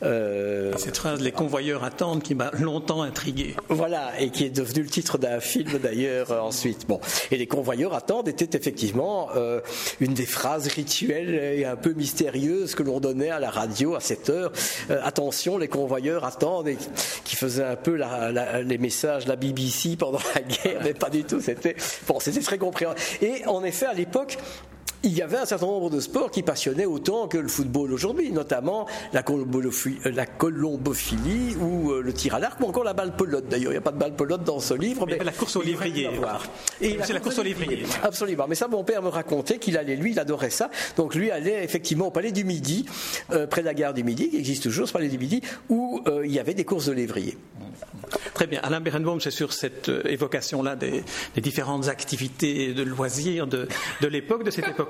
Cette 0.00 0.96
phrase, 0.96 1.20
les 1.20 1.32
convoyeurs 1.32 1.84
attendent, 1.84 2.22
qui 2.22 2.34
m'a 2.34 2.50
longtemps 2.52 3.02
intrigué. 3.02 3.54
Voilà, 3.68 4.12
et 4.20 4.30
qui 4.30 4.44
est 4.44 4.50
devenu 4.50 4.82
le 4.82 4.88
titre 4.88 5.18
d'un 5.18 5.40
film 5.40 5.49
d'ailleurs 5.58 6.32
euh, 6.32 6.40
ensuite. 6.40 6.86
Bon, 6.86 7.00
et 7.30 7.36
les 7.36 7.46
convoyeurs 7.46 7.94
attendent 7.94 8.28
était 8.28 8.56
effectivement 8.56 9.28
euh, 9.36 9.60
une 10.00 10.14
des 10.14 10.26
phrases 10.26 10.68
rituelles 10.68 11.34
et 11.34 11.64
un 11.64 11.76
peu 11.76 11.92
mystérieuses 11.92 12.74
que 12.74 12.82
l'on 12.82 13.00
donnait 13.00 13.30
à 13.30 13.38
la 13.38 13.50
radio 13.50 13.94
à 13.94 14.00
cette 14.00 14.30
heure. 14.30 14.52
Euh, 14.90 15.00
attention, 15.02 15.58
les 15.58 15.68
convoyeurs 15.68 16.24
attendent, 16.24 16.68
et 16.68 16.78
qui 17.24 17.36
faisait 17.36 17.64
un 17.64 17.76
peu 17.76 17.98
les 18.64 18.78
messages 18.78 19.24
de 19.24 19.30
la 19.30 19.36
BBC 19.36 19.96
pendant 19.96 20.20
la 20.34 20.42
guerre, 20.42 20.80
mais 20.82 20.94
pas 20.94 21.10
du 21.10 21.24
tout. 21.24 21.40
C'était 21.40 21.76
bon, 22.06 22.20
c'était 22.20 22.40
très 22.40 22.58
compréhensible. 22.58 23.00
Et 23.22 23.46
en 23.46 23.64
effet, 23.64 23.86
à 23.86 23.94
l'époque, 23.94 24.38
il 25.02 25.16
y 25.16 25.22
avait 25.22 25.38
un 25.38 25.46
certain 25.46 25.66
nombre 25.66 25.88
de 25.88 26.00
sports 26.00 26.30
qui 26.30 26.42
passionnaient 26.42 26.84
autant 26.84 27.26
que 27.26 27.38
le 27.38 27.48
football 27.48 27.92
aujourd'hui, 27.92 28.32
notamment 28.32 28.86
la, 29.12 29.24
la 30.04 30.26
colombophilie 30.26 31.56
ou 31.56 31.92
euh, 31.92 32.02
le 32.02 32.12
tir 32.12 32.34
à 32.34 32.38
l'arc, 32.38 32.60
ou 32.60 32.66
encore 32.66 32.84
la 32.84 32.92
balle 32.92 33.16
pelote. 33.16 33.48
D'ailleurs, 33.48 33.72
il 33.72 33.74
n'y 33.74 33.78
a 33.78 33.82
pas 33.82 33.92
de 33.92 33.98
balle 33.98 34.14
pelote 34.14 34.44
dans 34.44 34.60
ce 34.60 34.74
livre. 34.74 35.06
Mais, 35.06 35.18
la 35.18 35.32
course 35.32 35.56
au 35.56 35.62
livrier. 35.62 36.10
Et 36.80 36.98
c'est 37.02 37.12
la 37.14 37.20
course 37.20 37.38
au 37.38 37.42
livrier. 37.42 37.84
Absolument. 38.02 38.46
Mais 38.48 38.54
ça, 38.54 38.68
mon 38.68 38.84
père 38.84 39.02
me 39.02 39.08
racontait 39.08 39.58
qu'il 39.58 39.78
allait, 39.78 39.96
lui, 39.96 40.12
il 40.12 40.20
adorait 40.20 40.50
ça. 40.50 40.70
Donc 40.96 41.14
lui 41.14 41.30
allait 41.30 41.64
effectivement 41.64 42.08
au 42.08 42.10
palais 42.10 42.32
du 42.32 42.44
Midi, 42.44 42.84
euh, 43.32 43.46
près 43.46 43.62
de 43.62 43.66
la 43.66 43.74
gare 43.74 43.94
du 43.94 44.04
Midi, 44.04 44.28
qui 44.28 44.36
existe 44.36 44.64
toujours, 44.64 44.86
ce 44.86 44.92
palais 44.92 45.08
du 45.08 45.18
Midi, 45.18 45.40
où 45.70 46.02
euh, 46.06 46.26
il 46.26 46.32
y 46.32 46.38
avait 46.38 46.54
des 46.54 46.64
courses 46.64 46.86
de 46.86 46.92
lévrier. 46.92 47.38
Très 48.34 48.46
bien. 48.46 48.60
Alain 48.62 48.80
Berenbaum, 48.80 49.20
c'est 49.20 49.30
sur 49.30 49.52
cette 49.52 49.90
évocation-là 50.04 50.76
des, 50.76 51.04
différentes 51.38 51.88
activités 51.88 52.74
de 52.74 52.82
loisirs 52.82 53.46
de, 53.46 53.68
de 54.00 54.08
l'époque, 54.08 54.44
de 54.44 54.50
cette 54.50 54.68
époque 54.68 54.89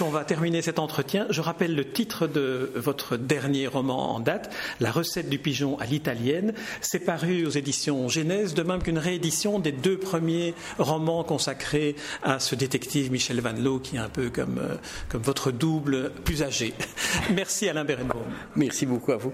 on 0.00 0.10
va 0.10 0.24
terminer 0.24 0.62
cet 0.62 0.78
entretien. 0.78 1.26
Je 1.30 1.40
rappelle 1.40 1.74
le 1.74 1.90
titre 1.90 2.26
de 2.26 2.72
votre 2.74 3.16
dernier 3.16 3.66
roman 3.66 4.14
en 4.14 4.20
date, 4.20 4.52
La 4.80 4.90
recette 4.90 5.28
du 5.28 5.38
pigeon 5.38 5.78
à 5.78 5.86
l'italienne. 5.86 6.52
C'est 6.80 7.00
paru 7.00 7.46
aux 7.46 7.50
éditions 7.50 8.08
Genèse, 8.08 8.54
de 8.54 8.62
même 8.62 8.82
qu'une 8.82 8.98
réédition 8.98 9.58
des 9.58 9.72
deux 9.72 9.98
premiers 9.98 10.54
romans 10.78 11.24
consacrés 11.24 11.96
à 12.22 12.38
ce 12.38 12.54
détective 12.54 13.10
Michel 13.10 13.40
Van 13.40 13.52
Loo, 13.52 13.78
qui 13.78 13.96
est 13.96 14.00
un 14.00 14.08
peu 14.08 14.30
comme, 14.30 14.58
euh, 14.58 14.76
comme 15.08 15.22
votre 15.22 15.50
double 15.50 16.10
plus 16.24 16.42
âgé. 16.42 16.74
Merci 17.34 17.68
Alain 17.68 17.84
Berenbaum. 17.84 18.22
Merci 18.54 18.86
beaucoup 18.86 19.12
à 19.12 19.16
vous. 19.16 19.32